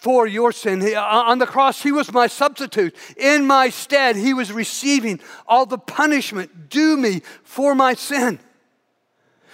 for 0.03 0.27
your 0.27 0.51
sin. 0.51 0.81
He, 0.81 0.95
uh, 0.95 1.01
on 1.01 1.39
the 1.39 1.47
cross, 1.47 1.81
he 1.81 1.93
was 1.93 2.11
my 2.11 2.27
substitute. 2.27 2.93
In 3.15 3.47
my 3.47 3.69
stead, 3.69 4.17
he 4.17 4.33
was 4.33 4.51
receiving 4.51 5.21
all 5.47 5.65
the 5.65 5.77
punishment 5.77 6.69
due 6.69 6.97
me 6.97 7.21
for 7.43 7.73
my 7.73 7.93
sin. 7.93 8.39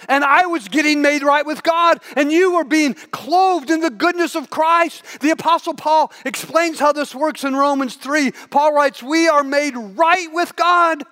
And 0.08 0.24
I 0.24 0.46
was 0.46 0.66
getting 0.66 1.02
made 1.02 1.22
right 1.22 1.46
with 1.46 1.62
God, 1.62 2.00
and 2.16 2.32
you 2.32 2.54
were 2.54 2.64
being 2.64 2.94
clothed 2.94 3.70
in 3.70 3.80
the 3.80 3.90
goodness 3.90 4.34
of 4.34 4.50
Christ. 4.50 5.04
The 5.20 5.30
Apostle 5.30 5.74
Paul 5.74 6.10
explains 6.24 6.80
how 6.80 6.92
this 6.92 7.14
works 7.14 7.44
in 7.44 7.54
Romans 7.54 7.94
3. 7.94 8.32
Paul 8.50 8.72
writes, 8.74 9.04
We 9.04 9.28
are 9.28 9.44
made 9.44 9.76
right 9.76 10.28
with 10.32 10.56
God 10.56 11.04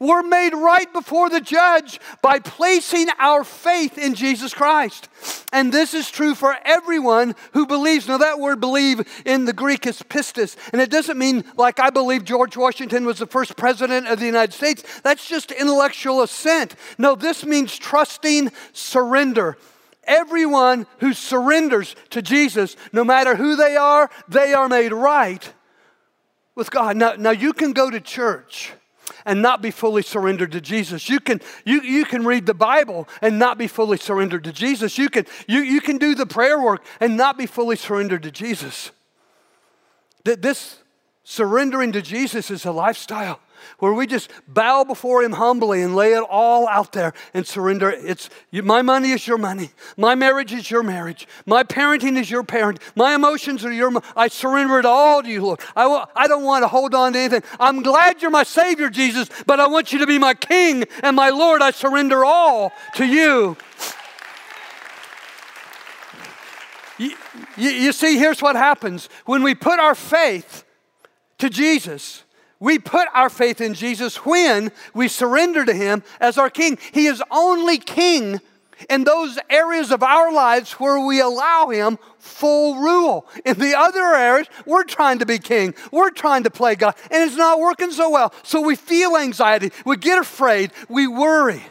we're 0.00 0.22
made 0.22 0.54
right 0.54 0.90
before 0.92 1.28
the 1.28 1.40
judge 1.40 2.00
by 2.22 2.38
placing 2.38 3.08
our 3.18 3.44
faith 3.44 3.98
in 3.98 4.14
Jesus 4.14 4.54
Christ. 4.54 5.08
And 5.52 5.72
this 5.72 5.94
is 5.94 6.10
true 6.10 6.34
for 6.34 6.56
everyone 6.64 7.34
who 7.52 7.66
believes. 7.66 8.06
Now, 8.06 8.18
that 8.18 8.38
word 8.38 8.60
believe 8.60 9.06
in 9.24 9.44
the 9.44 9.52
Greek 9.52 9.86
is 9.86 10.02
pistis, 10.02 10.56
and 10.72 10.80
it 10.80 10.90
doesn't 10.90 11.18
mean 11.18 11.44
like 11.56 11.80
I 11.80 11.90
believe 11.90 12.24
George 12.24 12.56
Washington 12.56 13.04
was 13.04 13.18
the 13.18 13.26
first 13.26 13.56
president 13.56 14.06
of 14.06 14.20
the 14.20 14.26
United 14.26 14.52
States. 14.52 15.00
That's 15.00 15.26
just 15.28 15.50
intellectual 15.50 16.22
assent. 16.22 16.74
No, 16.96 17.14
this 17.14 17.44
means 17.44 17.76
trusting 17.76 18.52
surrender. 18.72 19.58
Everyone 20.04 20.86
who 21.00 21.12
surrenders 21.12 21.94
to 22.10 22.22
Jesus, 22.22 22.76
no 22.92 23.04
matter 23.04 23.34
who 23.34 23.56
they 23.56 23.76
are, 23.76 24.10
they 24.28 24.54
are 24.54 24.68
made 24.68 24.92
right 24.92 25.52
with 26.54 26.70
God. 26.70 26.96
Now, 26.96 27.14
now 27.18 27.30
you 27.30 27.52
can 27.52 27.72
go 27.72 27.90
to 27.90 28.00
church 28.00 28.72
and 29.28 29.42
not 29.42 29.60
be 29.60 29.70
fully 29.70 30.00
surrendered 30.00 30.52
to 30.52 30.60
Jesus. 30.60 31.10
You 31.10 31.20
can, 31.20 31.42
you, 31.66 31.82
you 31.82 32.06
can 32.06 32.24
read 32.24 32.46
the 32.46 32.54
Bible 32.54 33.06
and 33.20 33.38
not 33.38 33.58
be 33.58 33.66
fully 33.66 33.98
surrendered 33.98 34.42
to 34.44 34.52
Jesus. 34.52 34.96
You 34.96 35.10
can, 35.10 35.26
you, 35.46 35.60
you 35.60 35.82
can 35.82 35.98
do 35.98 36.14
the 36.14 36.24
prayer 36.24 36.58
work 36.58 36.82
and 36.98 37.14
not 37.16 37.36
be 37.36 37.44
fully 37.44 37.76
surrendered 37.76 38.22
to 38.22 38.30
Jesus. 38.30 38.90
This 40.24 40.78
surrendering 41.28 41.92
to 41.92 42.00
Jesus 42.00 42.50
is 42.50 42.64
a 42.64 42.72
lifestyle 42.72 43.38
where 43.80 43.92
we 43.92 44.06
just 44.06 44.30
bow 44.48 44.82
before 44.82 45.22
Him 45.22 45.32
humbly 45.32 45.82
and 45.82 45.94
lay 45.94 46.14
it 46.14 46.24
all 46.26 46.66
out 46.66 46.92
there 46.92 47.12
and 47.34 47.46
surrender. 47.46 47.90
It's 47.90 48.30
my 48.50 48.80
money 48.80 49.10
is 49.10 49.26
your 49.26 49.36
money, 49.36 49.70
my 49.98 50.14
marriage 50.14 50.54
is 50.54 50.70
your 50.70 50.82
marriage, 50.82 51.28
my 51.44 51.64
parenting 51.64 52.18
is 52.18 52.30
your 52.30 52.44
parent, 52.44 52.80
my 52.96 53.14
emotions 53.14 53.62
are 53.66 53.72
your. 53.72 53.92
I 54.16 54.28
surrender 54.28 54.78
it 54.78 54.86
all 54.86 55.22
to 55.22 55.28
you, 55.28 55.42
Lord. 55.42 55.60
I, 55.76 56.06
I 56.16 56.28
don't 56.28 56.44
want 56.44 56.62
to 56.62 56.68
hold 56.68 56.94
on 56.94 57.12
to 57.12 57.18
anything. 57.18 57.42
I'm 57.60 57.82
glad 57.82 58.22
you're 58.22 58.30
my 58.30 58.44
Savior, 58.44 58.88
Jesus, 58.88 59.28
but 59.46 59.60
I 59.60 59.66
want 59.66 59.92
you 59.92 59.98
to 59.98 60.06
be 60.06 60.18
my 60.18 60.32
King 60.32 60.84
and 61.02 61.14
my 61.14 61.28
Lord. 61.28 61.60
I 61.60 61.72
surrender 61.72 62.24
all 62.24 62.72
to 62.94 63.04
you. 63.04 63.56
You, 66.96 67.14
you, 67.58 67.70
you 67.70 67.92
see, 67.92 68.18
here's 68.18 68.40
what 68.40 68.56
happens 68.56 69.10
when 69.26 69.42
we 69.42 69.54
put 69.54 69.78
our 69.78 69.94
faith 69.94 70.64
to 71.38 71.48
Jesus 71.48 72.24
we 72.60 72.78
put 72.78 73.08
our 73.14 73.30
faith 73.30 73.60
in 73.60 73.74
Jesus 73.74 74.24
when 74.24 74.72
we 74.94 75.08
surrender 75.08 75.64
to 75.64 75.72
Him 75.72 76.02
as 76.20 76.38
our 76.38 76.50
King. 76.50 76.78
He 76.92 77.06
is 77.06 77.22
only 77.30 77.78
King 77.78 78.40
in 78.88 79.04
those 79.04 79.38
areas 79.50 79.90
of 79.90 80.02
our 80.02 80.32
lives 80.32 80.72
where 80.72 81.00
we 81.00 81.20
allow 81.20 81.68
Him 81.68 81.98
full 82.18 82.76
rule. 82.76 83.26
In 83.44 83.58
the 83.58 83.76
other 83.76 84.00
areas, 84.00 84.48
we're 84.66 84.84
trying 84.84 85.20
to 85.20 85.26
be 85.26 85.38
king, 85.38 85.74
we're 85.92 86.10
trying 86.10 86.44
to 86.44 86.50
play 86.50 86.74
God, 86.74 86.94
and 87.10 87.22
it's 87.22 87.36
not 87.36 87.60
working 87.60 87.90
so 87.92 88.10
well. 88.10 88.32
So 88.42 88.60
we 88.60 88.76
feel 88.76 89.16
anxiety, 89.16 89.70
we 89.84 89.96
get 89.96 90.18
afraid, 90.18 90.72
we 90.88 91.06
worry. 91.06 91.62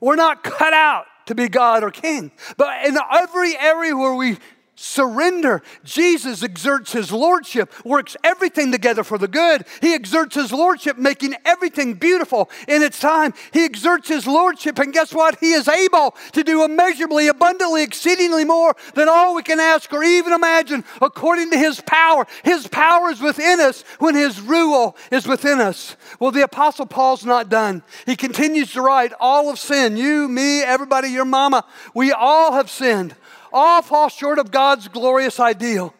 We're 0.00 0.16
not 0.16 0.42
cut 0.42 0.72
out 0.72 1.06
to 1.26 1.34
be 1.34 1.48
God 1.48 1.84
or 1.84 1.90
king. 1.90 2.32
But 2.56 2.86
in 2.86 2.96
every 3.12 3.56
area 3.56 3.96
where 3.96 4.14
we 4.14 4.38
surrender. 4.80 5.62
Jesus 5.84 6.42
exerts 6.42 6.92
his 6.92 7.12
lordship, 7.12 7.70
works 7.84 8.16
everything 8.24 8.72
together 8.72 9.04
for 9.04 9.18
the 9.18 9.28
good. 9.28 9.66
He 9.82 9.92
exerts 9.92 10.34
his 10.34 10.52
lordship, 10.52 10.96
making 10.96 11.34
everything 11.44 11.94
beautiful 11.94 12.50
in 12.66 12.82
its 12.82 12.98
time. 12.98 13.34
He 13.52 13.66
exerts 13.66 14.08
his 14.08 14.26
lordship, 14.26 14.78
and 14.78 14.92
guess 14.92 15.12
what? 15.12 15.38
He 15.38 15.52
is 15.52 15.68
able 15.68 16.16
to 16.32 16.42
do 16.42 16.64
immeasurably, 16.64 17.28
abundantly, 17.28 17.82
exceedingly 17.82 18.46
more 18.46 18.74
than 18.94 19.08
all 19.08 19.34
we 19.34 19.42
can 19.42 19.60
ask 19.60 19.92
or 19.92 20.02
even 20.02 20.32
imagine, 20.32 20.82
according 21.02 21.50
to 21.50 21.58
his 21.58 21.82
power. 21.82 22.26
His 22.42 22.66
power 22.66 23.10
is 23.10 23.20
within 23.20 23.60
us 23.60 23.84
when 23.98 24.14
his 24.14 24.40
rule 24.40 24.96
is 25.12 25.26
within 25.26 25.60
us. 25.60 25.94
Well, 26.18 26.30
the 26.30 26.44
Apostle 26.44 26.86
Paul's 26.86 27.26
not 27.26 27.50
done. 27.50 27.82
He 28.06 28.16
continues 28.16 28.72
to 28.72 28.80
write, 28.80 29.12
All 29.20 29.50
of 29.50 29.58
sin, 29.58 29.98
you, 29.98 30.26
me, 30.26 30.62
everybody, 30.62 31.08
your 31.08 31.26
mama, 31.26 31.66
we 31.92 32.12
all 32.12 32.52
have 32.52 32.70
sinned 32.70 33.14
all 33.52 33.82
fall 33.82 34.08
short 34.08 34.38
of 34.38 34.50
God's 34.50 34.88
glorious 34.88 35.40
ideal. 35.40 35.94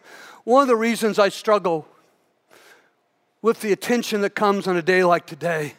One 0.45 0.63
of 0.63 0.69
the 0.69 0.77
reasons 0.77 1.19
I 1.19 1.29
struggle 1.29 1.87
with 3.43 3.61
the 3.61 3.73
attention 3.73 4.21
that 4.23 4.35
comes 4.35 4.67
on 4.67 4.77
a 4.77 4.83
day 4.83 5.05
like 5.05 5.27
today 5.27 5.75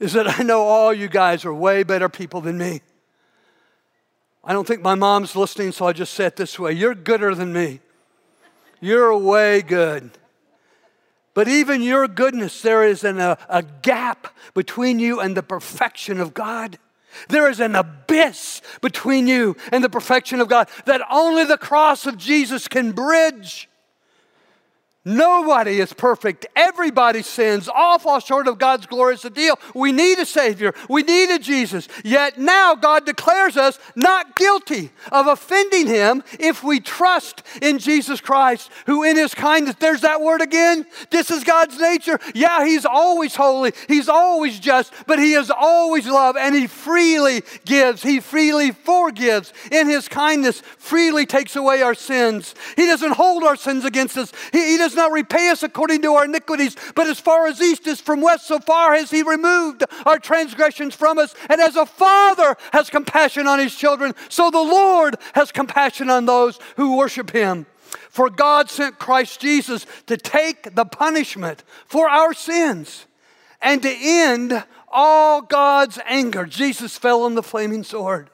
is 0.00 0.12
that 0.14 0.38
I 0.38 0.42
know 0.42 0.62
all 0.62 0.92
you 0.92 1.08
guys 1.08 1.44
are 1.44 1.54
way 1.54 1.82
better 1.82 2.08
people 2.08 2.40
than 2.40 2.58
me. 2.58 2.82
I 4.42 4.52
don't 4.52 4.66
think 4.66 4.82
my 4.82 4.94
mom's 4.94 5.34
listening, 5.34 5.72
so 5.72 5.86
I 5.86 5.92
just 5.92 6.12
say 6.12 6.26
it 6.26 6.36
this 6.36 6.58
way 6.58 6.72
You're 6.72 6.94
gooder 6.94 7.34
than 7.34 7.52
me. 7.52 7.80
You're 8.80 9.16
way 9.16 9.62
good. 9.62 10.10
But 11.32 11.48
even 11.48 11.82
your 11.82 12.06
goodness, 12.06 12.62
there 12.62 12.84
is 12.84 13.02
an, 13.02 13.18
a, 13.18 13.36
a 13.48 13.62
gap 13.62 14.28
between 14.54 15.00
you 15.00 15.18
and 15.20 15.36
the 15.36 15.42
perfection 15.42 16.20
of 16.20 16.32
God. 16.32 16.78
There 17.28 17.48
is 17.48 17.60
an 17.60 17.74
abyss 17.74 18.60
between 18.80 19.26
you 19.26 19.56
and 19.72 19.82
the 19.82 19.90
perfection 19.90 20.40
of 20.40 20.48
God 20.48 20.68
that 20.84 21.02
only 21.10 21.44
the 21.44 21.58
cross 21.58 22.06
of 22.06 22.16
Jesus 22.16 22.68
can 22.68 22.92
bridge. 22.92 23.68
Nobody 25.06 25.80
is 25.80 25.92
perfect. 25.92 26.46
Everybody 26.56 27.20
sins. 27.20 27.68
All 27.68 27.98
fall 27.98 28.20
short 28.20 28.48
of 28.48 28.58
God's 28.58 28.86
glorious 28.86 29.26
ideal. 29.26 29.58
We 29.74 29.92
need 29.92 30.18
a 30.18 30.24
Savior. 30.24 30.72
We 30.88 31.02
need 31.02 31.28
a 31.28 31.38
Jesus. 31.38 31.88
Yet 32.02 32.38
now 32.38 32.74
God 32.74 33.04
declares 33.04 33.58
us 33.58 33.78
not 33.94 34.34
guilty 34.34 34.90
of 35.12 35.26
offending 35.26 35.88
Him 35.88 36.22
if 36.40 36.64
we 36.64 36.80
trust 36.80 37.42
in 37.60 37.78
Jesus 37.78 38.22
Christ, 38.22 38.70
who 38.86 39.02
in 39.02 39.16
His 39.16 39.34
kindness, 39.34 39.76
there's 39.78 40.00
that 40.00 40.22
word 40.22 40.40
again. 40.40 40.86
This 41.10 41.30
is 41.30 41.44
God's 41.44 41.78
nature. 41.78 42.18
Yeah, 42.34 42.64
He's 42.64 42.86
always 42.86 43.34
holy. 43.34 43.74
He's 43.88 44.08
always 44.08 44.58
just, 44.58 44.90
but 45.06 45.18
He 45.18 45.34
is 45.34 45.50
always 45.50 46.06
love 46.06 46.38
and 46.38 46.54
He 46.54 46.66
freely 46.66 47.42
gives. 47.66 48.02
He 48.02 48.20
freely 48.20 48.70
forgives. 48.70 49.52
In 49.70 49.86
His 49.86 50.08
kindness, 50.08 50.62
freely 50.78 51.26
takes 51.26 51.56
away 51.56 51.82
our 51.82 51.94
sins. 51.94 52.54
He 52.74 52.86
doesn't 52.86 53.12
hold 53.12 53.44
our 53.44 53.56
sins 53.56 53.84
against 53.84 54.16
us. 54.16 54.32
He, 54.50 54.72
he 54.72 54.78
does 54.78 54.93
does 54.94 55.02
not 55.02 55.12
repay 55.12 55.50
us 55.50 55.62
according 55.64 56.02
to 56.02 56.14
our 56.14 56.24
iniquities, 56.24 56.76
but 56.94 57.08
as 57.08 57.18
far 57.18 57.48
as 57.48 57.60
east 57.60 57.86
is 57.86 58.00
from 58.00 58.20
west, 58.20 58.46
so 58.46 58.60
far 58.60 58.94
has 58.94 59.10
He 59.10 59.22
removed 59.22 59.82
our 60.06 60.18
transgressions 60.18 60.94
from 60.94 61.18
us. 61.18 61.34
And 61.50 61.60
as 61.60 61.74
a 61.74 61.84
father 61.84 62.56
has 62.72 62.90
compassion 62.90 63.46
on 63.46 63.58
his 63.58 63.74
children, 63.74 64.14
so 64.28 64.50
the 64.50 64.58
Lord 64.58 65.16
has 65.34 65.50
compassion 65.50 66.10
on 66.10 66.26
those 66.26 66.58
who 66.76 66.96
worship 66.96 67.30
Him. 67.30 67.66
For 68.08 68.30
God 68.30 68.70
sent 68.70 68.98
Christ 68.98 69.40
Jesus 69.40 69.86
to 70.06 70.16
take 70.16 70.74
the 70.74 70.84
punishment 70.84 71.64
for 71.86 72.08
our 72.08 72.32
sins 72.32 73.06
and 73.60 73.82
to 73.82 73.90
end 73.90 74.64
all 74.90 75.42
God's 75.42 75.98
anger. 76.06 76.44
Jesus 76.46 76.96
fell 76.96 77.22
on 77.22 77.34
the 77.34 77.42
flaming 77.42 77.82
sword 77.82 78.30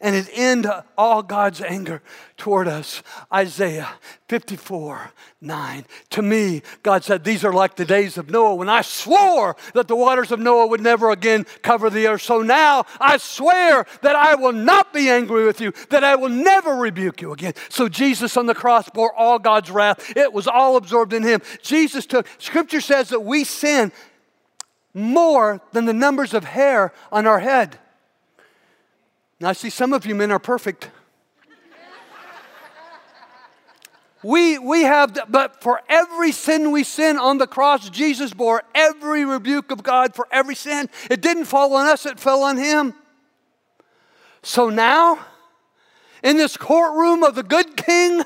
and 0.00 0.14
it 0.14 0.28
end 0.32 0.66
all 0.96 1.22
God's 1.22 1.60
anger 1.60 2.02
toward 2.36 2.68
us. 2.68 3.02
Isaiah 3.32 3.88
54 4.28 5.12
9. 5.40 5.84
To 6.10 6.22
me, 6.22 6.62
God 6.82 7.04
said, 7.04 7.22
These 7.22 7.44
are 7.44 7.52
like 7.52 7.76
the 7.76 7.84
days 7.84 8.18
of 8.18 8.30
Noah 8.30 8.56
when 8.56 8.68
I 8.68 8.82
swore 8.82 9.56
that 9.74 9.86
the 9.86 9.96
waters 9.96 10.32
of 10.32 10.40
Noah 10.40 10.66
would 10.66 10.80
never 10.80 11.10
again 11.10 11.46
cover 11.62 11.88
the 11.88 12.08
earth. 12.08 12.22
So 12.22 12.42
now 12.42 12.84
I 13.00 13.18
swear 13.18 13.86
that 14.02 14.16
I 14.16 14.34
will 14.34 14.52
not 14.52 14.92
be 14.92 15.08
angry 15.08 15.46
with 15.46 15.60
you, 15.60 15.72
that 15.90 16.04
I 16.04 16.16
will 16.16 16.30
never 16.30 16.74
rebuke 16.74 17.20
you 17.20 17.32
again. 17.32 17.54
So 17.68 17.88
Jesus 17.88 18.36
on 18.36 18.46
the 18.46 18.54
cross 18.54 18.88
bore 18.88 19.14
all 19.14 19.38
God's 19.38 19.70
wrath, 19.70 20.16
it 20.16 20.32
was 20.32 20.48
all 20.48 20.76
absorbed 20.76 21.12
in 21.12 21.22
him. 21.22 21.40
Jesus 21.62 22.06
took, 22.06 22.26
Scripture 22.38 22.80
says 22.80 23.10
that 23.10 23.20
we 23.20 23.44
sin 23.44 23.92
more 24.94 25.60
than 25.72 25.84
the 25.84 25.92
numbers 25.92 26.34
of 26.34 26.44
hair 26.44 26.92
on 27.12 27.26
our 27.26 27.38
head. 27.38 27.78
Now, 29.38 29.50
I 29.50 29.52
see 29.52 29.70
some 29.70 29.92
of 29.92 30.06
you 30.06 30.14
men 30.14 30.32
are 30.32 30.38
perfect. 30.38 30.90
we, 34.22 34.58
we 34.58 34.82
have, 34.82 35.18
but 35.28 35.62
for 35.62 35.82
every 35.88 36.32
sin 36.32 36.72
we 36.72 36.84
sin 36.84 37.18
on 37.18 37.36
the 37.38 37.46
cross, 37.46 37.90
Jesus 37.90 38.32
bore 38.32 38.62
every 38.74 39.24
rebuke 39.24 39.70
of 39.70 39.82
God 39.82 40.14
for 40.14 40.26
every 40.32 40.54
sin. 40.54 40.88
It 41.10 41.20
didn't 41.20 41.44
fall 41.44 41.74
on 41.74 41.86
us, 41.86 42.06
it 42.06 42.18
fell 42.18 42.42
on 42.42 42.56
Him. 42.56 42.94
So 44.42 44.70
now, 44.70 45.18
in 46.22 46.38
this 46.38 46.56
courtroom 46.56 47.22
of 47.22 47.34
the 47.34 47.42
good 47.42 47.76
king, 47.76 48.22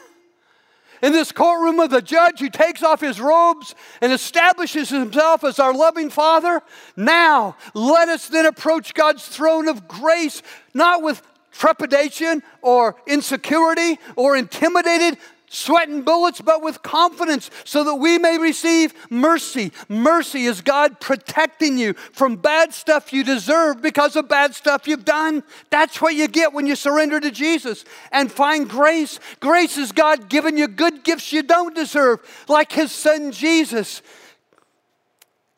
in 1.03 1.13
this 1.13 1.33
courtroom 1.33 1.81
of 1.81 1.91
the 1.91 2.03
judge 2.03 2.41
who 2.41 2.51
takes 2.51 2.83
off 2.83 3.01
his 3.01 3.21
robes 3.21 3.75
and 4.01 4.13
establishes 4.13 4.91
himself 4.91 5.45
as 5.45 5.59
our 5.59 5.75
loving 5.75 6.11
Father. 6.11 6.63
Now, 6.97 7.57
let 7.75 8.09
us 8.09 8.29
then 8.29 8.47
approach 8.47 8.95
God's 8.95 9.27
throne 9.27 9.69
of 9.69 9.89
grace, 9.89 10.43
not 10.75 11.03
with 11.03 11.23
trepidation 11.53 12.43
or 12.63 12.97
insecurity 13.07 13.99
or 14.17 14.37
intimidated, 14.37 15.19
sweating 15.51 16.03
bullets, 16.03 16.41
but 16.41 16.63
with 16.63 16.83
confidence 16.83 17.51
so 17.65 17.85
that 17.85 17.97
we 17.97 18.19
may 18.19 18.39
receive 18.39 18.95
mercy. 19.11 19.73
Mercy 19.89 20.47
is 20.47 20.63
God 20.63 21.01
protecting 21.01 21.77
you 21.77 21.93
from 21.93 22.37
bad 22.37 22.73
stuff 22.73 23.13
you 23.13 23.25
deserve 23.25 23.83
because 23.83 24.15
of 24.17 24.29
bad 24.29 24.55
stuff 24.55 24.87
you've 24.87 25.05
done. 25.05 25.43
That's 25.69 26.01
what 26.01 26.15
you 26.15 26.29
get 26.29 26.53
when 26.53 26.67
you 26.67 26.77
surrender 26.77 27.21
to 27.21 27.33
Jesus 27.33 27.85
and 28.13 28.31
find 28.31 28.69
grace. 28.69 29.19
Grace 29.41 29.77
is 29.77 29.93
God 29.93 30.29
giving 30.29 30.57
you 30.57 30.69
good 30.69 31.03
gifts 31.03 31.33
you 31.33 31.43
don't 31.43 31.75
deserve, 31.75 32.21
like 32.49 32.71
His 32.71 32.93
Son 32.93 33.33
Jesus. 33.33 34.03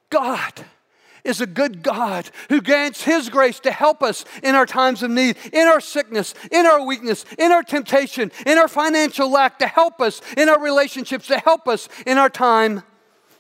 God 0.09 0.65
is 1.25 1.41
a 1.41 1.47
good 1.47 1.83
God 1.83 2.31
who 2.49 2.61
grants 2.61 3.03
His 3.03 3.29
grace 3.29 3.61
to 3.61 3.71
help 3.71 4.03
us 4.03 4.25
in 4.43 4.55
our 4.55 4.67
times 4.67 5.03
of 5.03 5.11
need, 5.11 5.37
in 5.53 5.67
our 5.67 5.81
sickness, 5.81 6.35
in 6.51 6.67
our 6.67 6.85
weakness, 6.85 7.25
in 7.39 7.53
our 7.53 7.63
temptation, 7.63 8.33
in 8.47 8.59
our 8.59 8.69
financial 8.69 9.31
lack, 9.31 9.59
to 9.61 9.67
help 9.67 10.01
us 10.01 10.21
in 10.37 10.49
our 10.49 10.61
relationships, 10.61 11.27
to 11.29 11.39
help 11.39 11.69
us 11.69 11.89
in 12.07 12.19
our 12.19 12.31
time 12.31 12.83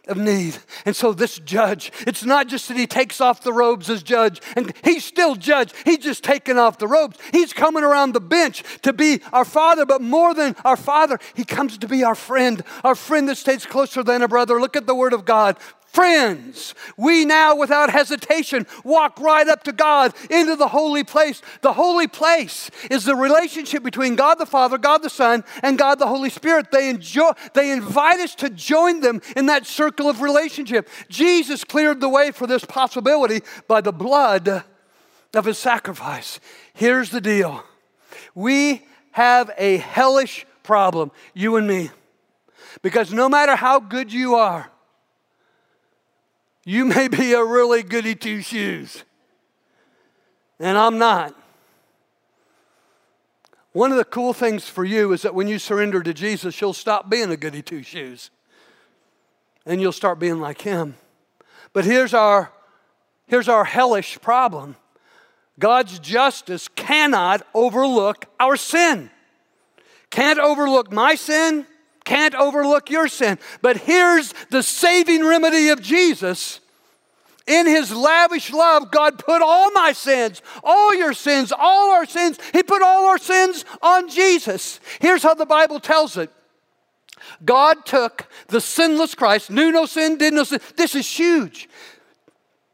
of 0.08 0.16
need. 0.16 0.58
And 0.84 0.96
so, 0.96 1.12
this 1.12 1.38
judge, 1.38 1.92
it's 2.06 2.24
not 2.24 2.48
just 2.48 2.68
that 2.68 2.76
he 2.76 2.86
takes 2.86 3.20
off 3.20 3.42
the 3.42 3.52
robes 3.52 3.88
as 3.88 4.02
judge, 4.02 4.40
and 4.56 4.72
he's 4.82 5.04
still 5.04 5.36
judge. 5.36 5.72
He's 5.84 5.98
just 5.98 6.24
taking 6.24 6.58
off 6.58 6.78
the 6.78 6.88
robes. 6.88 7.18
He's 7.30 7.52
coming 7.52 7.84
around 7.84 8.12
the 8.12 8.20
bench 8.20 8.64
to 8.82 8.92
be 8.92 9.20
our 9.32 9.44
father, 9.44 9.86
but 9.86 10.00
more 10.00 10.34
than 10.34 10.56
our 10.64 10.76
father, 10.76 11.18
he 11.34 11.44
comes 11.44 11.78
to 11.78 11.88
be 11.88 12.02
our 12.02 12.16
friend, 12.16 12.64
our 12.82 12.96
friend 12.96 13.28
that 13.28 13.36
stays 13.36 13.64
closer 13.64 14.02
than 14.02 14.22
a 14.22 14.28
brother. 14.28 14.60
Look 14.60 14.76
at 14.76 14.86
the 14.86 14.94
word 14.94 15.12
of 15.12 15.24
God 15.24 15.56
friends. 15.92 16.74
We 16.96 17.24
now, 17.24 17.54
without 17.54 17.90
hesitation, 17.90 18.66
walk 18.82 19.20
right 19.20 19.46
up 19.46 19.62
to 19.64 19.72
God 19.72 20.14
into 20.30 20.56
the 20.56 20.68
holy 20.68 21.04
place. 21.04 21.42
The 21.60 21.74
holy 21.74 22.08
place 22.08 22.70
is 22.90 23.04
the 23.04 23.14
relationship 23.14 23.82
between 23.82 24.16
God 24.16 24.36
the 24.36 24.46
Father, 24.46 24.78
God 24.78 25.02
the 25.02 25.10
Son, 25.10 25.44
and 25.62 25.78
God 25.78 25.98
the 25.98 26.06
Holy 26.06 26.30
Spirit. 26.30 26.70
They, 26.70 26.88
enjoy, 26.88 27.32
they 27.52 27.70
invite 27.70 28.20
us 28.20 28.34
to 28.36 28.50
join 28.50 29.00
them 29.00 29.20
in 29.36 29.46
that 29.46 29.66
circle 29.66 30.08
of 30.08 30.22
relationship. 30.22 30.88
Jesus 31.08 31.62
cleared 31.62 32.00
the 32.00 32.08
way 32.08 32.30
for 32.30 32.46
this 32.46 32.64
possibility 32.64 33.40
by 33.68 33.80
the 33.82 33.92
blood 33.92 34.64
of 35.34 35.44
his 35.44 35.58
sacrifice. 35.58 36.40
Here's 36.72 37.10
the 37.10 37.20
deal 37.20 37.64
we 38.34 38.82
have 39.12 39.50
a 39.58 39.76
hellish 39.76 40.46
problem, 40.62 41.10
you 41.34 41.56
and 41.56 41.68
me. 41.68 41.90
Because 42.80 43.12
no 43.12 43.28
matter 43.28 43.54
how 43.54 43.78
good 43.78 44.10
you 44.10 44.34
are, 44.36 44.71
you 46.64 46.84
may 46.84 47.08
be 47.08 47.32
a 47.32 47.44
really 47.44 47.82
goody 47.82 48.14
two 48.14 48.42
shoes, 48.42 49.04
and 50.58 50.78
I'm 50.78 50.98
not. 50.98 51.34
One 53.72 53.90
of 53.90 53.96
the 53.96 54.04
cool 54.04 54.34
things 54.34 54.68
for 54.68 54.84
you 54.84 55.12
is 55.12 55.22
that 55.22 55.34
when 55.34 55.48
you 55.48 55.58
surrender 55.58 56.02
to 56.02 56.12
Jesus, 56.12 56.60
you'll 56.60 56.74
stop 56.74 57.08
being 57.08 57.30
a 57.30 57.36
goody 57.36 57.62
two 57.62 57.82
shoes 57.82 58.30
and 59.64 59.80
you'll 59.80 59.92
start 59.92 60.18
being 60.18 60.40
like 60.40 60.60
Him. 60.60 60.96
But 61.72 61.84
here's 61.84 62.12
our, 62.12 62.52
here's 63.26 63.48
our 63.48 63.64
hellish 63.64 64.20
problem 64.20 64.76
God's 65.58 65.98
justice 65.98 66.68
cannot 66.68 67.46
overlook 67.54 68.26
our 68.38 68.56
sin, 68.56 69.10
can't 70.10 70.38
overlook 70.38 70.92
my 70.92 71.14
sin, 71.14 71.66
can't 72.04 72.34
overlook 72.34 72.90
your 72.90 73.08
sin. 73.08 73.38
But 73.60 73.76
here's 73.78 74.32
the 74.50 74.62
saving 74.62 75.24
remedy 75.24 75.68
of 75.68 75.80
Jesus. 75.80 76.60
In 77.46 77.66
his 77.66 77.92
lavish 77.92 78.52
love, 78.52 78.90
God 78.90 79.18
put 79.18 79.42
all 79.42 79.72
my 79.72 79.92
sins, 79.92 80.42
all 80.62 80.94
your 80.94 81.12
sins, 81.12 81.52
all 81.56 81.90
our 81.90 82.06
sins, 82.06 82.38
he 82.52 82.62
put 82.62 82.82
all 82.82 83.06
our 83.06 83.18
sins 83.18 83.64
on 83.82 84.08
Jesus. 84.08 84.78
Here's 85.00 85.22
how 85.22 85.34
the 85.34 85.46
Bible 85.46 85.80
tells 85.80 86.16
it 86.16 86.30
God 87.44 87.84
took 87.84 88.28
the 88.48 88.60
sinless 88.60 89.14
Christ, 89.14 89.50
knew 89.50 89.72
no 89.72 89.86
sin, 89.86 90.18
did 90.18 90.34
no 90.34 90.44
sin. 90.44 90.60
This 90.76 90.94
is 90.94 91.08
huge. 91.08 91.68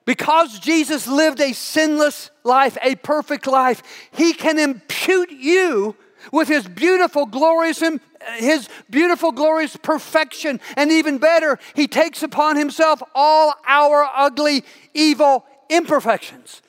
Because 0.04 0.58
Jesus 0.58 1.06
lived 1.06 1.40
a 1.40 1.52
sinless 1.52 2.30
life, 2.42 2.78
a 2.82 2.94
perfect 2.94 3.46
life, 3.46 3.82
he 4.12 4.32
can 4.32 4.58
impute 4.58 5.30
you 5.30 5.96
with 6.32 6.48
his 6.48 6.66
beautiful, 6.66 7.26
glorious, 7.26 7.82
his 8.36 8.68
beautiful, 8.90 9.32
glorious 9.32 9.76
perfection. 9.76 10.60
And 10.76 10.90
even 10.90 11.18
better, 11.18 11.58
he 11.74 11.86
takes 11.86 12.22
upon 12.22 12.56
himself 12.56 13.02
all 13.14 13.54
our 13.66 14.08
ugly, 14.14 14.64
evil 14.94 15.44
imperfections. 15.68 16.62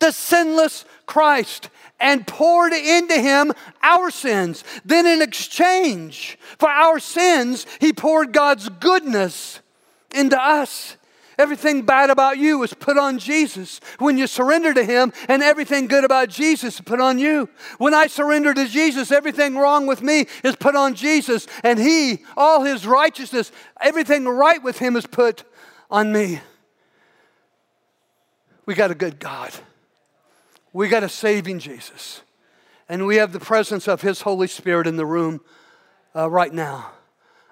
The 0.00 0.12
sinless 0.12 0.84
Christ 1.06 1.70
and 2.00 2.26
poured 2.26 2.72
into 2.72 3.14
him 3.14 3.52
our 3.82 4.10
sins. 4.10 4.64
Then, 4.84 5.06
in 5.06 5.22
exchange 5.22 6.38
for 6.58 6.68
our 6.68 6.98
sins, 6.98 7.66
he 7.80 7.92
poured 7.92 8.32
God's 8.32 8.68
goodness 8.68 9.60
into 10.12 10.40
us. 10.40 10.96
Everything 11.38 11.82
bad 11.82 12.10
about 12.10 12.38
you 12.38 12.62
is 12.62 12.74
put 12.74 12.96
on 12.96 13.18
Jesus 13.18 13.80
when 13.98 14.16
you 14.18 14.26
surrender 14.26 14.72
to 14.72 14.84
Him, 14.84 15.12
and 15.28 15.42
everything 15.42 15.86
good 15.86 16.04
about 16.04 16.28
Jesus 16.28 16.74
is 16.76 16.80
put 16.80 17.00
on 17.00 17.18
you. 17.18 17.48
When 17.78 17.94
I 17.94 18.06
surrender 18.06 18.54
to 18.54 18.66
Jesus, 18.66 19.10
everything 19.10 19.56
wrong 19.56 19.86
with 19.86 20.02
me 20.02 20.26
is 20.42 20.56
put 20.56 20.76
on 20.76 20.94
Jesus, 20.94 21.46
and 21.62 21.78
He, 21.78 22.24
all 22.36 22.62
His 22.62 22.86
righteousness, 22.86 23.50
everything 23.80 24.24
right 24.26 24.62
with 24.62 24.78
Him 24.78 24.96
is 24.96 25.06
put 25.06 25.44
on 25.90 26.12
me. 26.12 26.40
We 28.66 28.74
got 28.74 28.90
a 28.90 28.94
good 28.94 29.18
God. 29.18 29.52
We 30.72 30.88
got 30.88 31.02
a 31.02 31.08
saving 31.08 31.58
Jesus. 31.58 32.22
And 32.88 33.06
we 33.06 33.16
have 33.16 33.32
the 33.32 33.40
presence 33.40 33.88
of 33.88 34.02
His 34.02 34.22
Holy 34.22 34.46
Spirit 34.46 34.86
in 34.86 34.96
the 34.96 35.06
room 35.06 35.40
uh, 36.14 36.28
right 36.28 36.52
now. 36.52 36.92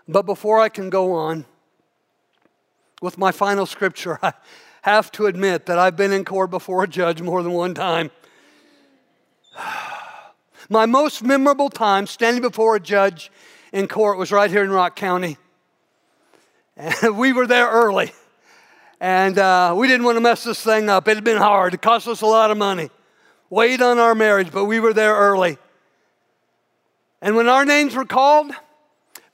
But 0.08 0.26
before 0.26 0.58
I 0.58 0.68
can 0.68 0.90
go 0.90 1.12
on 1.12 1.46
with 3.02 3.18
my 3.18 3.32
final 3.32 3.66
scripture, 3.66 4.18
I 4.22 4.32
have 4.82 5.10
to 5.12 5.26
admit 5.26 5.66
that 5.66 5.78
I've 5.78 5.96
been 5.96 6.12
in 6.12 6.24
court 6.24 6.50
before 6.50 6.84
a 6.84 6.88
judge 6.88 7.20
more 7.20 7.42
than 7.42 7.52
one 7.52 7.74
time. 7.74 8.10
My 10.68 10.86
most 10.86 11.22
memorable 11.22 11.68
time 11.68 12.06
standing 12.06 12.40
before 12.40 12.76
a 12.76 12.80
judge 12.80 13.30
in 13.72 13.88
court 13.88 14.16
was 14.16 14.32
right 14.32 14.50
here 14.50 14.62
in 14.62 14.70
Rock 14.70 14.96
County. 14.96 15.36
And 16.76 17.16
we 17.18 17.32
were 17.32 17.46
there 17.46 17.68
early. 17.68 18.12
And 19.00 19.36
uh, 19.38 19.74
we 19.76 19.88
didn't 19.88 20.06
want 20.06 20.16
to 20.16 20.20
mess 20.20 20.44
this 20.44 20.62
thing 20.62 20.88
up. 20.88 21.08
It 21.08 21.16
had 21.16 21.24
been 21.24 21.36
hard, 21.36 21.74
it 21.74 21.82
cost 21.82 22.08
us 22.08 22.22
a 22.22 22.26
lot 22.26 22.50
of 22.50 22.56
money. 22.56 22.90
Weighed 23.50 23.82
on 23.82 23.98
our 23.98 24.14
marriage, 24.14 24.50
but 24.50 24.64
we 24.64 24.80
were 24.80 24.94
there 24.94 25.14
early. 25.14 25.58
And 27.20 27.36
when 27.36 27.48
our 27.48 27.64
names 27.66 27.94
were 27.94 28.06
called, 28.06 28.52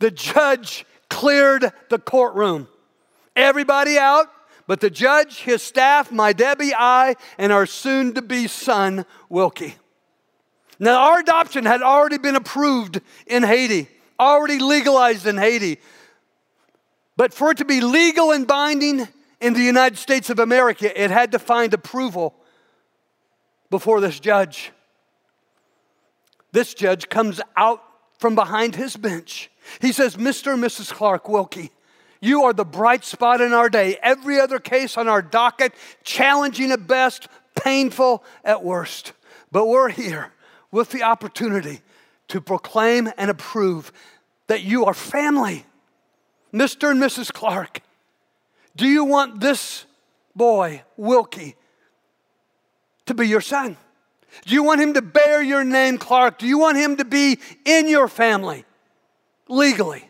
the 0.01 0.11
judge 0.11 0.85
cleared 1.09 1.71
the 1.89 1.99
courtroom. 1.99 2.67
Everybody 3.39 3.97
out, 3.97 4.27
but 4.67 4.81
the 4.81 4.91
judge, 4.91 5.43
his 5.43 5.63
staff, 5.63 6.11
my 6.11 6.33
Debbie, 6.33 6.75
I, 6.77 7.15
and 7.39 7.53
our 7.53 7.67
soon 7.67 8.13
to 8.15 8.23
be 8.23 8.49
son, 8.49 9.07
Wilkie. 9.29 9.77
Now, 10.81 11.11
our 11.11 11.21
adoption 11.21 11.65
had 11.65 11.81
already 11.81 12.19
been 12.19 12.35
approved 12.35 13.01
in 13.29 13.45
Haiti, 13.45 13.89
already 14.19 14.59
legalized 14.59 15.25
in 15.25 15.37
Haiti. 15.37 15.79
But 17.17 17.33
for 17.33 17.53
it 17.53 17.59
to 17.59 17.65
be 17.65 17.81
legal 17.81 18.33
and 18.33 18.45
binding 18.45 19.07
in 19.41 19.55
the 19.55 19.63
United 19.63 19.99
States 19.99 20.31
of 20.31 20.41
America, 20.41 21.01
it 21.01 21.13
had 21.13 21.31
to 21.31 21.39
find 21.39 21.73
approval 21.73 22.35
before 23.71 24.01
this 24.01 24.19
judge. 24.19 24.73
This 26.51 26.75
judge 26.75 27.09
comes 27.09 27.41
out 27.57 27.85
from 28.19 28.35
behind 28.35 28.75
his 28.75 28.97
bench. 28.97 29.49
He 29.81 29.93
says, 29.93 30.17
Mr. 30.17 30.55
and 30.55 30.63
Mrs. 30.63 30.93
Clark 30.93 31.29
Wilkie, 31.29 31.71
you 32.21 32.45
are 32.45 32.53
the 32.53 32.65
bright 32.65 33.05
spot 33.05 33.41
in 33.41 33.53
our 33.53 33.69
day. 33.69 33.99
Every 34.03 34.41
other 34.41 34.59
case 34.59 34.97
on 34.97 35.09
our 35.09 35.23
docket, 35.23 35.73
challenging 36.05 36.73
at 36.73 36.87
best, 36.87 37.29
painful 37.55 38.25
at 38.45 38.65
worst. 38.65 39.13
But 39.53 39.67
we're 39.67 39.89
here 39.89 40.33
with 40.71 40.91
the 40.91 41.03
opportunity 41.03 41.81
to 42.29 42.41
proclaim 42.41 43.11
and 43.17 43.31
approve 43.31 43.93
that 44.49 44.63
you 44.63 44.85
are 44.85 44.95
family. 44.95 45.65
Mr. 46.53 46.91
and 46.91 47.01
Mrs. 47.01 47.33
Clark, 47.33 47.81
do 48.77 48.87
you 48.87 49.05
want 49.05 49.41
this 49.41 49.85
boy, 50.35 50.83
Wilkie, 50.97 51.57
to 53.07 53.15
be 53.15 53.27
your 53.27 53.41
son? 53.41 53.77
Do 54.45 54.55
you 54.55 54.63
want 54.63 54.81
him 54.81 54.95
to 54.95 55.03
bear 55.03 55.43
your 55.43 55.65
name, 55.65 55.99
Clark? 55.99 56.39
Do 56.39 56.47
you 56.47 56.59
want 56.59 56.77
him 56.77 56.97
to 56.97 57.05
be 57.05 57.39
in 57.65 57.89
your 57.89 58.09
family 58.09 58.65
legally, 59.49 60.09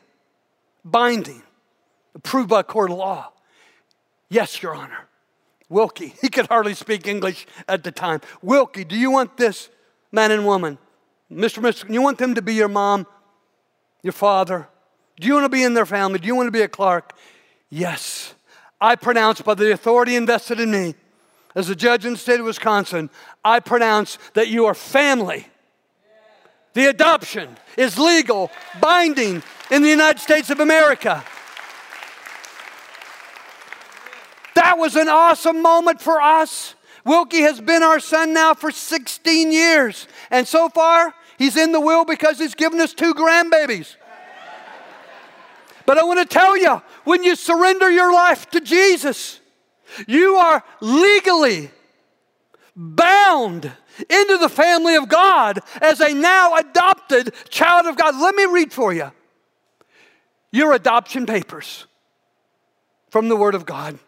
binding, 0.85 1.42
approved 2.18 2.48
by 2.48 2.62
court 2.62 2.90
of 2.90 2.98
law? 2.98 3.33
Yes, 4.28 4.62
Your 4.62 4.74
Honor. 4.74 5.07
Wilkie, 5.68 6.14
he 6.20 6.28
could 6.28 6.46
hardly 6.46 6.74
speak 6.74 7.07
English 7.07 7.46
at 7.66 7.85
the 7.85 7.92
time. 7.92 8.20
Wilkie, 8.42 8.85
do 8.85 8.96
you 8.96 9.11
want 9.11 9.37
this 9.37 9.70
man 10.12 10.31
and 10.31 10.44
woman? 10.44 10.78
Mr. 11.31 11.62
Mr. 11.62 11.90
You 11.92 12.02
want 12.02 12.18
them 12.18 12.35
to 12.35 12.42
be 12.42 12.54
your 12.54 12.68
mom, 12.68 13.07
your 14.02 14.12
father? 14.12 14.68
Do 15.20 15.26
you 15.26 15.35
want 15.35 15.44
to 15.44 15.50
be 15.50 15.62
in 15.62 15.74
their 15.74 15.87
family? 15.87 16.18
Do 16.18 16.26
you 16.26 16.35
want 16.35 16.46
to 16.46 16.52
be 16.52 16.62
a 16.62 16.68
Clark? 16.68 17.12
Yes. 17.68 18.35
I 18.81 18.96
pronounce 18.96 19.42
by 19.42 19.54
the 19.54 19.72
authority 19.72 20.16
invested 20.16 20.61
in 20.61 20.70
me 20.70 20.94
as 21.59 21.68
a 21.68 21.74
judge 21.74 22.04
in 22.04 22.12
the 22.12 22.18
state 22.18 22.38
of 22.38 22.46
Wisconsin, 22.46 23.11
I 23.44 23.59
pronounce 23.59 24.18
that 24.35 24.46
you 24.46 24.66
are 24.66 24.74
family. 24.74 25.46
The 26.74 26.87
adoption 26.87 27.57
is 27.76 27.98
legal, 27.98 28.52
binding 28.81 29.42
in 29.70 29.83
the 29.83 29.88
United 29.88 30.20
States 30.20 30.50
of 30.50 30.61
America. 30.61 31.24
Was 34.79 34.95
an 34.95 35.09
awesome 35.09 35.61
moment 35.61 36.01
for 36.01 36.21
us. 36.21 36.75
Wilkie 37.05 37.41
has 37.41 37.61
been 37.61 37.83
our 37.83 37.99
son 37.99 38.33
now 38.33 38.55
for 38.55 38.71
16 38.71 39.53
years. 39.53 40.07
And 40.31 40.47
so 40.47 40.69
far, 40.69 41.14
he's 41.37 41.57
in 41.57 41.73
the 41.73 41.81
will 41.81 42.05
because 42.05 42.38
he's 42.38 42.55
given 42.55 42.81
us 42.81 42.95
two 42.95 43.12
grandbabies. 43.12 43.97
But 45.85 45.99
I 45.99 46.05
want 46.05 46.21
to 46.21 46.27
tell 46.27 46.57
you 46.57 46.81
when 47.05 47.25
you 47.25 47.35
surrender 47.35 47.91
your 47.91 48.12
life 48.12 48.49
to 48.51 48.61
Jesus, 48.61 49.41
you 50.07 50.37
are 50.37 50.62
legally 50.81 51.71
bound 52.77 53.73
into 53.99 54.38
the 54.38 54.49
family 54.49 54.95
of 54.95 55.09
God 55.09 55.61
as 55.81 56.01
a 56.01 56.14
now 56.14 56.57
adopted 56.57 57.35
child 57.49 57.87
of 57.87 57.97
God. 57.97 58.14
Let 58.14 58.35
me 58.35 58.45
read 58.45 58.73
for 58.73 58.93
you 58.93 59.11
your 60.53 60.73
adoption 60.73 61.27
papers 61.27 61.87
from 63.11 63.29
the 63.29 63.37
Word 63.37 63.55
of 63.55 63.67
God. 63.67 63.99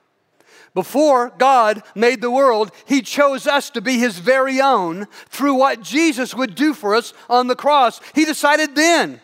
Before 0.74 1.30
God 1.36 1.82
made 1.94 2.20
the 2.20 2.30
world, 2.30 2.70
He 2.86 3.02
chose 3.02 3.46
us 3.46 3.70
to 3.70 3.80
be 3.80 3.98
His 3.98 4.18
very 4.18 4.60
own 4.60 5.06
through 5.28 5.54
what 5.54 5.82
Jesus 5.82 6.34
would 6.34 6.54
do 6.54 6.74
for 6.74 6.94
us 6.94 7.12
on 7.28 7.48
the 7.48 7.56
cross. 7.56 8.00
He 8.14 8.24
decided 8.24 8.74
then 8.76 9.20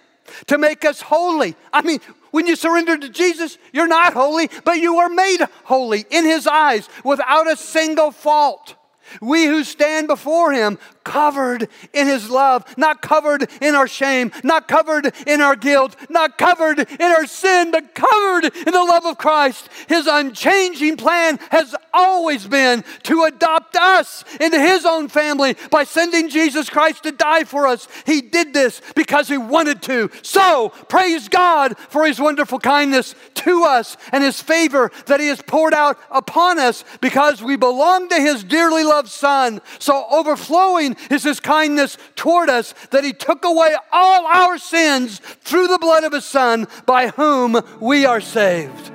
to 0.47 0.59
make 0.59 0.85
us 0.85 1.01
holy. 1.01 1.55
I 1.73 1.83
mean, 1.83 2.01
when 2.33 2.47
you 2.47 2.57
surrender 2.57 2.99
to 2.99 3.09
Jesus, 3.09 3.59
you're 3.73 3.87
not 3.87 4.13
holy, 4.13 4.51
but 4.65 4.79
you 4.79 4.99
are 4.99 5.09
made 5.09 5.39
holy 5.65 6.05
in 6.11 6.25
His 6.25 6.47
eyes 6.47 6.89
without 7.05 7.51
a 7.51 7.57
single 7.57 8.11
fault. 8.11 8.75
We 9.21 9.47
who 9.47 9.64
stand 9.64 10.09
before 10.09 10.53
Him 10.53 10.79
covered 11.05 11.69
in 11.92 12.07
His 12.07 12.29
love, 12.29 12.64
not 12.77 13.01
covered 13.01 13.49
in 13.61 13.75
our 13.75 13.87
shame, 13.87 14.33
not 14.42 14.66
covered 14.66 15.14
in 15.27 15.40
our 15.40 15.55
guilt, 15.55 15.97
not 16.11 16.37
covered 16.37 16.81
in 16.81 17.03
our 17.03 17.27
sin, 17.27 17.71
but 17.71 17.95
covered 17.95 18.45
in 18.45 18.73
the 18.73 18.85
love 18.85 19.07
of 19.07 19.16
Christ. 19.16 19.69
His 19.88 20.07
unchanging 20.07 20.97
plan 20.97 21.38
has 21.51 21.77
always 21.95 22.47
been 22.47 22.85
to 23.05 23.23
adopt 23.23 23.77
us 23.77 24.25
into 24.40 24.61
His 24.61 24.85
own 24.85 25.09
family 25.09 25.57
by 25.71 25.85
sending 25.85 26.29
Jesus 26.29 26.69
Christ 26.69 27.05
to 27.05 27.12
die 27.12 27.45
for 27.45 27.66
us. 27.69 27.87
He 28.05 28.21
did 28.21 28.53
this 28.53 28.83
because 28.95 29.29
He 29.29 29.38
wanted 29.38 29.83
to. 29.83 30.11
So, 30.23 30.71
praise 30.88 31.29
God 31.29 31.79
for 31.79 32.05
His 32.05 32.21
wonderful 32.21 32.59
kindness 32.59 33.14
to 33.35 33.62
us 33.62 33.97
and 34.11 34.25
His 34.25 34.42
favor 34.42 34.90
that 35.07 35.21
He 35.21 35.29
has 35.29 35.40
poured 35.40 35.75
out 35.75 35.99
upon 36.11 36.59
us 36.59 36.85
because 37.01 37.42
we 37.42 37.57
belong 37.57 38.09
to 38.09 38.16
His 38.16 38.42
dearly 38.42 38.83
loved 38.83 38.96
Son. 39.05 39.61
So, 39.79 40.07
overflowing 40.11 40.97
is 41.11 41.25
his 41.25 41.41
kindness 41.41 41.99
toward 42.15 42.49
us 42.49 42.75
that 42.91 43.05
he 43.05 43.13
took 43.13 43.45
away 43.45 43.77
all 43.93 44.27
our 44.27 44.59
sins 44.59 45.19
through 45.19 45.69
the 45.69 45.79
blood 45.79 46.05
of 46.05 46.13
his 46.13 46.25
son 46.25 46.67
by 46.87 47.09
whom 47.09 47.61
we 47.81 48.07
are 48.07 48.21
saved. 48.21 48.93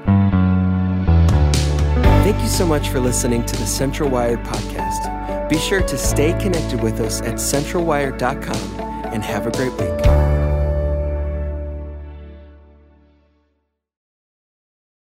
Thank 2.24 2.42
you 2.42 2.50
so 2.50 2.66
much 2.66 2.90
for 2.90 3.00
listening 3.00 3.46
to 3.46 3.56
the 3.58 3.66
Central 3.66 4.10
Wired 4.10 4.40
podcast. 4.44 5.50
Be 5.50 5.58
sure 5.58 5.82
to 5.82 5.98
stay 5.98 6.32
connected 6.40 6.82
with 6.82 7.00
us 7.00 7.22
at 7.22 7.36
centralwired.com 7.36 8.80
and 9.14 9.24
have 9.24 9.48
a 9.48 9.52
great 9.52 9.74
week. 9.74 10.31